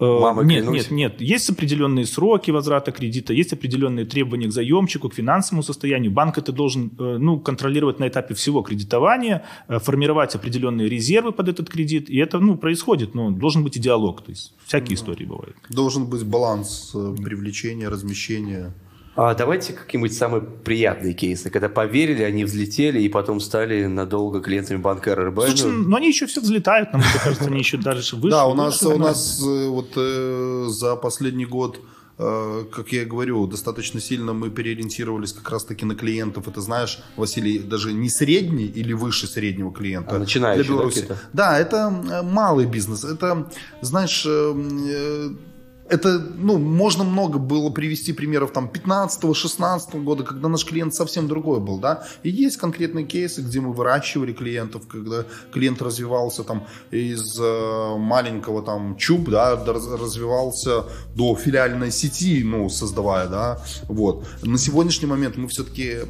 [0.00, 0.90] Э, Мамой нет, клянусь.
[0.90, 1.20] нет, нет.
[1.20, 6.12] Есть определенные сроки возврата кредита, есть определенные требования к заемщику, к финансовому состоянию.
[6.12, 11.48] Банк это должен э, ну, контролировать на этапе всего кредитования, э, формировать определенные резервы под
[11.48, 12.08] этот кредит.
[12.10, 14.22] И это ну, происходит, но должен быть и диалог.
[14.22, 15.56] То есть всякие истории бывают.
[15.68, 18.72] Должен быть баланс привлечения, размещения.
[19.20, 24.76] А давайте какие-нибудь самые приятные кейсы, когда поверили, они взлетели и потом стали надолго клиентами
[24.76, 25.40] банка РРБ.
[25.40, 28.30] Слушайте, Ну, но они еще все взлетают, нам мне кажется, они еще дальше выше.
[28.30, 31.80] да, у нас, у нас э, вот э, за последний год,
[32.16, 36.46] э, как я и говорю, достаточно сильно мы переориентировались как раз-таки на клиентов.
[36.46, 40.14] Это, знаешь, Василий, даже не средний или выше среднего клиента.
[40.14, 41.00] А начинающие, для да, Беларуси.
[41.00, 41.18] какие-то?
[41.32, 43.02] Да, это малый бизнес.
[43.02, 43.50] Это,
[43.80, 44.24] знаешь,
[45.88, 51.60] это, ну, можно много было привести примеров там 15-16 года, когда наш клиент совсем другой
[51.60, 52.04] был, да.
[52.22, 58.62] И есть конкретные кейсы, где мы выращивали клиентов, когда клиент развивался там из э, маленького
[58.62, 60.84] там чуб, да, развивался
[61.14, 64.26] до филиальной сети, ну, создавая, да, вот.
[64.42, 66.00] На сегодняшний момент мы все-таки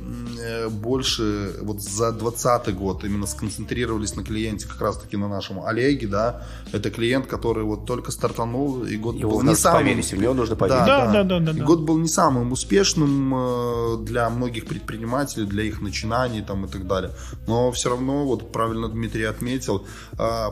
[0.41, 6.09] э, больше вот за 20 год именно сконцентрировались на клиенте, как раз-таки на нашем Олеге,
[6.09, 6.43] да.
[6.73, 9.83] Это клиент, который вот только стартанул, и год Его был не самым...
[9.83, 10.87] поверить, в него нужно поверить.
[10.87, 11.65] Да, да, да, да, И да.
[11.65, 16.87] год был не самым успешным э, для многих предпринимателей, для их начинаний там и так
[16.87, 17.13] далее.
[17.47, 19.87] Но все равно, вот правильно Дмитрий отметил,
[20.19, 20.49] э,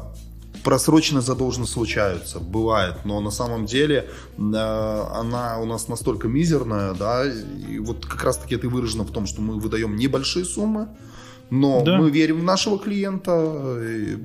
[0.65, 7.25] просроченные задолженности случаются, бывает, но на самом деле э, она у нас настолько мизерная, да,
[7.25, 10.89] и вот как раз таки это и выражено в том, что мы выдаем небольшие суммы,
[11.51, 11.99] но Да.
[11.99, 14.17] мы верим в нашего клиента э,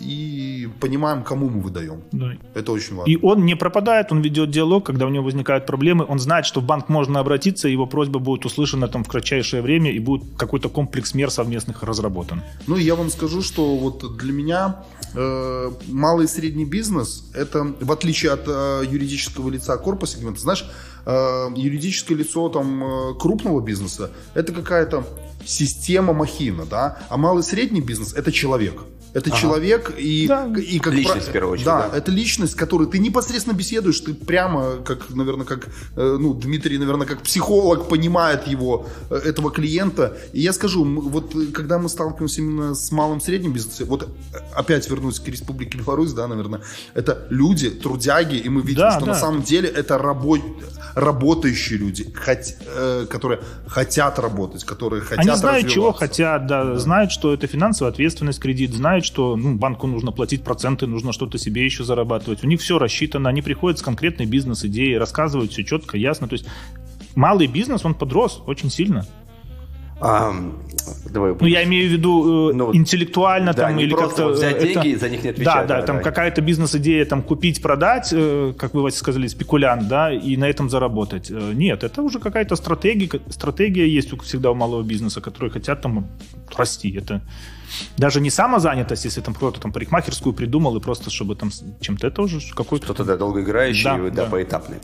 [0.00, 2.02] и понимаем, кому мы выдаем.
[2.12, 2.32] Да.
[2.54, 3.10] Это очень важно.
[3.10, 6.60] И он не пропадает, он ведет диалог, когда у него возникают проблемы, он знает, что
[6.60, 10.68] в банк можно обратиться, его просьба будет услышана там в кратчайшее время и будет какой-то
[10.68, 12.42] комплекс мер совместных разработан.
[12.66, 14.76] Ну, я вам скажу, что вот для меня
[15.14, 20.64] э, малый и средний бизнес, это в отличие от э, юридического лица корпус сегмента, знаешь,
[21.06, 25.04] э, юридическое лицо там э, крупного бизнеса, это какая-то
[25.44, 28.82] система махина, да, а малый и средний бизнес это человек.
[29.14, 30.46] Это человек и, Да.
[30.56, 31.98] и как Личность, пра- в первую очередь, Да, да.
[31.98, 36.78] это личность, с которой ты непосредственно беседуешь, ты прямо, как, наверное, как, э, ну, Дмитрий,
[36.78, 40.16] наверное, как психолог понимает его, э, этого клиента.
[40.32, 44.08] И я скажу, вот э, когда мы сталкиваемся именно с малым средним бизнесом, вот
[44.54, 46.60] опять вернусь к Республике Беларусь, да, наверное,
[46.94, 49.12] это люди, трудяги, и мы видим, Да, что да.
[49.12, 50.40] на самом деле это рабо-
[50.94, 57.32] работающие люди, хот- которые хотят работать, которые хотят Они знают, чего хотят, да, знают, что
[57.34, 61.84] это финансовая ответственность, кредит, знают, что ну, банку нужно платить проценты, нужно что-то себе еще
[61.84, 62.44] зарабатывать.
[62.44, 66.28] У них все рассчитано, они приходят с конкретной бизнес-идеей, рассказывают все четко, ясно.
[66.28, 66.46] То есть
[67.14, 69.06] малый бизнес, он подрос очень сильно.
[70.04, 70.34] А,
[71.10, 71.34] давай.
[71.38, 74.24] Ну, я имею в виду э, Ну, интеллектуально да, там или как-то...
[74.26, 76.02] вот взять э, деньги и за них не отвечать, Да, да, да, там да.
[76.02, 81.30] какая-то бизнес-идея, там купить, продать, э, как вы сказали, спекулянт, да, и на этом заработать.
[81.30, 85.80] Э, Нет, это уже какая-то стратегия, стратегия есть у- всегда у малого бизнеса, которые хотят
[85.82, 86.08] там
[86.56, 86.90] расти.
[86.96, 87.20] Это
[87.96, 91.50] даже не самозанятость, если там кто-то там парикмахерскую придумал и просто чтобы там
[91.80, 92.84] чем-то, это уже какой-то...
[92.86, 94.24] Кто-то, да, долгоиграющий, Да, да, да.
[94.26, 94.76] поэтапный.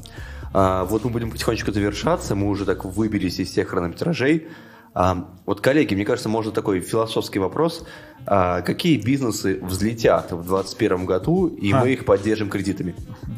[0.55, 4.47] А, вот мы будем потихонечку завершаться, мы уже так выбились из всех хронометражей.
[4.95, 7.85] А, вот, коллеги, мне кажется, можно такой философский вопрос.
[8.27, 11.81] А, какие бизнесы взлетят в 2021 году, и А.
[11.81, 12.95] мы их поддержим кредитами?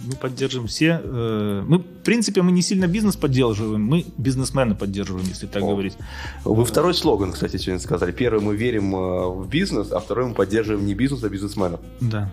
[0.06, 1.00] Мы поддерживаем все.
[1.02, 5.70] э, Мы, в принципе, мы не сильно бизнес поддерживаем, мы бизнесмена поддерживаем, если так О.
[5.70, 5.96] говорить.
[6.44, 8.10] Вы второй слоган, кстати, сегодня сказали.
[8.12, 11.80] Первый мы верим э, в бизнес, а второй мы поддерживаем не бизнес, а бизнесменов.
[12.00, 12.30] Да.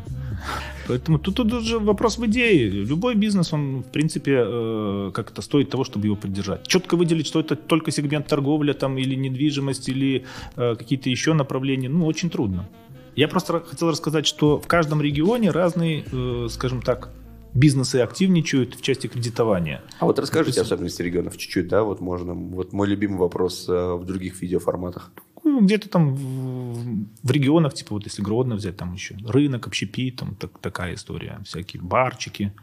[0.88, 2.70] Поэтому тут, тут уже вопрос в идее.
[2.70, 6.68] Любой бизнес, он, в принципе, э, как это стоит того, чтобы его поддержать.
[6.68, 10.24] Четко выделить, что это только сегмент торговля там, или недвижимость, или
[10.56, 12.70] э, какие-то еще направления, ну, очень трудно.
[13.16, 17.10] Я просто хотел рассказать, что в каждом регионе разные, э, скажем так,
[17.54, 19.82] бизнесы активничают в части кредитования.
[20.00, 22.34] А вот расскажите особенности регионов чуть-чуть, да, вот можно.
[22.34, 25.12] Вот мой любимый вопрос э, в других видеоформатах.
[25.44, 30.18] Ну, где-то там в, в регионах, типа вот если Гродно взять, там еще рынок, общепит,
[30.18, 32.54] там так- такая история, всякие барчики,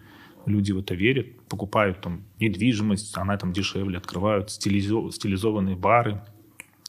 [0.46, 6.22] люди в это верят, покупают там недвижимость, она там дешевле, открывают стилизо- стилизованные бары.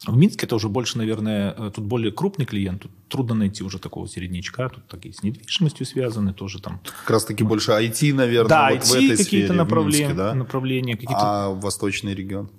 [0.04, 3.78] В Минске это уже больше, наверное, э, тут более крупный клиент, тут трудно найти уже
[3.78, 6.80] такого середнячка, тут такие с недвижимостью связаны тоже там.
[6.84, 9.98] Как раз таки больше IT, наверное, да, вот в IT этой какие-то сфере, в направления,
[10.00, 10.34] Минске, да?
[10.34, 11.16] направления какие-то.
[11.18, 12.50] А восточный регион?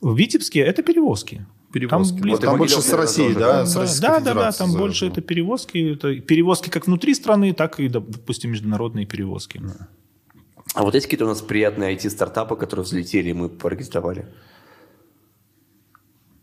[0.00, 1.46] В Витебске это перевозки.
[1.72, 2.18] Перевозки.
[2.18, 3.52] Там Вот там Вот больше с России, наверное, да?
[3.58, 7.52] Да, с да, Российской да, да, там больше это перевозки, это перевозки как внутри страны,
[7.52, 9.60] так и, допустим, международные перевозки.
[10.74, 14.26] А вот есть какие-то у нас приятные IT-стартапы, которые взлетели, и мы порегистрировали?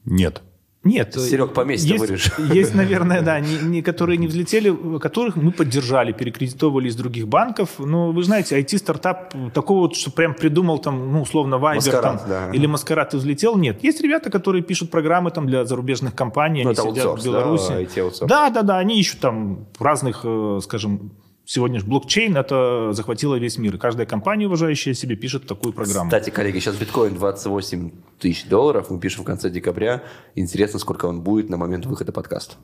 [0.06, 0.41] Нет.
[0.86, 2.32] Нет, Серег, по месяцу есть, вырежь.
[2.53, 7.72] есть, наверное, да, не, не- которые не взлетели, которых мы поддержали, перекредитовывали из других банков.
[7.80, 12.30] Но вы знаете, IT-стартап такого, вот, что прям придумал там, ну, условно, Viber Маскарад, там,
[12.30, 12.52] да.
[12.53, 13.84] или Маскарад и взлетел, нет.
[13.84, 17.26] Есть ребята, которые пишут программы там для зарубежных компаний, Ну, они это сидят аутсорс, в
[17.26, 17.90] Беларуси.
[18.27, 21.14] Да, да, да, они ищут там разных, э, скажем,
[21.45, 23.76] сегодня же блокчейн это захватило весь мир.
[23.76, 26.09] И каждая компания, уважающая себе, пишет такую программу.
[26.09, 28.89] Кстати, коллеги, сейчас биткоин 28 тысяч долларов.
[28.89, 30.03] Мы пишем в конце декабря.
[30.35, 32.55] Интересно, сколько он будет на момент выхода подкаста.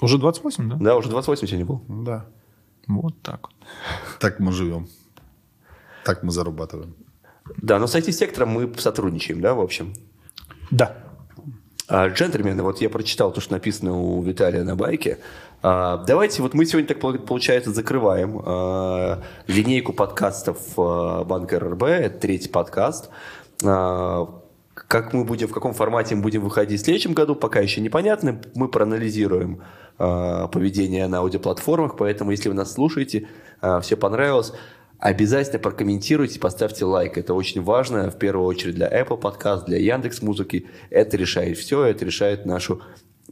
[0.00, 0.76] Уже 28, да?
[0.76, 1.82] Да, уже 28 сегодня был.
[1.88, 2.26] Да.
[2.86, 3.48] Вот так.
[3.48, 3.68] вот.
[4.18, 4.88] Так мы живем.
[6.04, 6.94] Так мы зарабатываем.
[7.58, 9.92] Да, но с IT-сектором мы сотрудничаем, да, в общем.
[10.70, 10.96] Да.
[11.88, 15.18] А, Джентльмены, вот я прочитал то, что написано у Виталия на байке.
[15.62, 21.82] А, Давайте, вот мы сегодня, так пол- получается, закрываем а, линейку подкастов а, Банка РРБ.
[21.82, 23.10] Это третий подкаст.
[23.60, 28.40] Как мы будем, в каком формате мы будем выходить в следующем году, пока еще непонятно.
[28.54, 29.62] Мы проанализируем
[29.98, 33.28] поведение на аудиоплатформах, поэтому если вы нас слушаете,
[33.82, 34.54] все понравилось,
[34.98, 37.16] Обязательно прокомментируйте, поставьте лайк.
[37.16, 40.66] Это очень важно, в первую очередь для Apple Podcast, для Яндекс Музыки.
[40.90, 42.82] Это решает все, это решает нашу,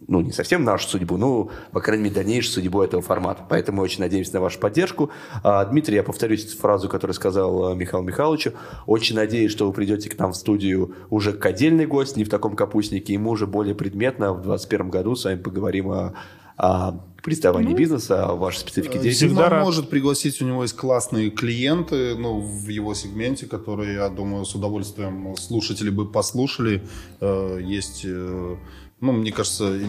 [0.06, 3.44] ну, не совсем нашу судьбу, ну, по крайней мере, дальнейшую судьбу этого формата.
[3.48, 5.10] Поэтому очень надеемся на вашу поддержку.
[5.42, 8.52] А, Дмитрий, я повторюсь фразу, которую сказал а, Михаилу Михайловичу.
[8.86, 12.28] Очень надеюсь, что вы придете к нам в студию уже как отдельный гость, не в
[12.28, 16.14] таком капустнике, и мы уже более предметно в 2021 году с вами поговорим о,
[16.56, 16.92] о
[17.22, 19.26] представлении бизнеса, о вашей специфике деятельности.
[19.26, 19.64] Всегда рад.
[19.64, 24.54] может пригласить, у него есть классные клиенты, ну, в его сегменте, которые, я думаю, с
[24.54, 26.82] удовольствием слушатели бы послушали.
[27.20, 28.56] Э, Есть, э,
[29.00, 29.84] ну, мне кажется, и-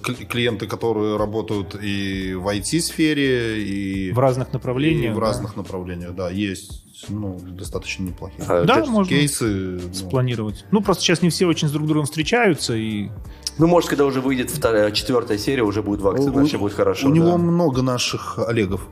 [0.00, 5.14] кли- клиенты, которые работают и в IT-сфере, и В разных и направлениях.
[5.16, 5.26] в да.
[5.26, 8.44] разных направлениях, да, есть, ну, достаточно неплохие.
[8.48, 9.44] А, Да, можно Кейсы,
[9.82, 10.64] ну, спланировать.
[10.72, 13.08] Ну, просто сейчас не все очень с друг другом встречаются, и
[13.58, 17.06] Ну, может, когда уже выйдет вторая, четвертая серия, уже будет вакцина, у, все будет хорошо.
[17.06, 17.16] у да.
[17.16, 18.88] него много наших Олегов.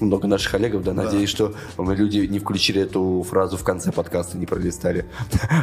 [0.00, 4.38] Много наших коллегов, да, надеюсь, что мы люди не включили эту фразу в конце подкаста,
[4.38, 5.06] не пролистали,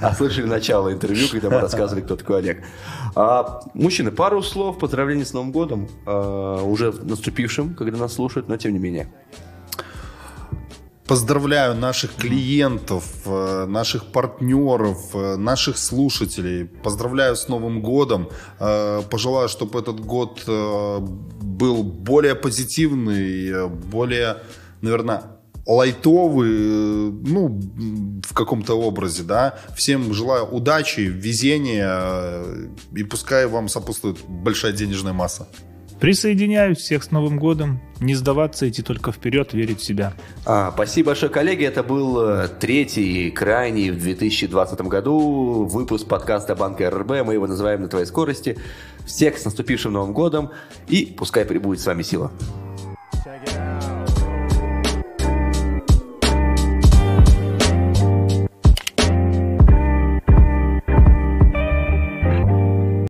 [0.02, 2.64] а слышали начало интервью, когда мы рассказывали, кто такой Олег.
[3.16, 8.58] А, мужчины, пару слов поздравлений с Новым годом, а, уже наступившим, когда нас слушают, но
[8.58, 9.08] тем не менее.
[11.08, 16.66] Поздравляю наших клиентов, э, наших партнеров, э, наших слушателей.
[16.66, 18.30] Поздравляю с Новым годом.
[18.60, 24.38] Э, Пожелаю, чтобы этот год был более позитивный, более,
[24.82, 25.24] наверное,
[25.66, 27.60] лайтовый, ну,
[28.26, 29.56] в каком-то образе, да.
[29.76, 32.44] Всем желаю удачи, везения,
[32.96, 35.48] и пускай вам сопутствует большая денежная масса.
[36.04, 37.80] Присоединяюсь всех с Новым годом.
[38.02, 40.12] Не сдаваться, идти только вперед, верить в себя.
[40.46, 41.64] А, спасибо большое, коллеги.
[41.64, 47.26] Это был э, третий, крайний в 2020 году выпуск подкаста Банка РРБ.
[47.26, 48.58] Мы его называем «На твоей скорости».
[49.06, 50.52] Всех с наступившим Новым годом.
[50.90, 52.34] И пускай прибудет с вами сила.
[53.24, 53.63] Check it out.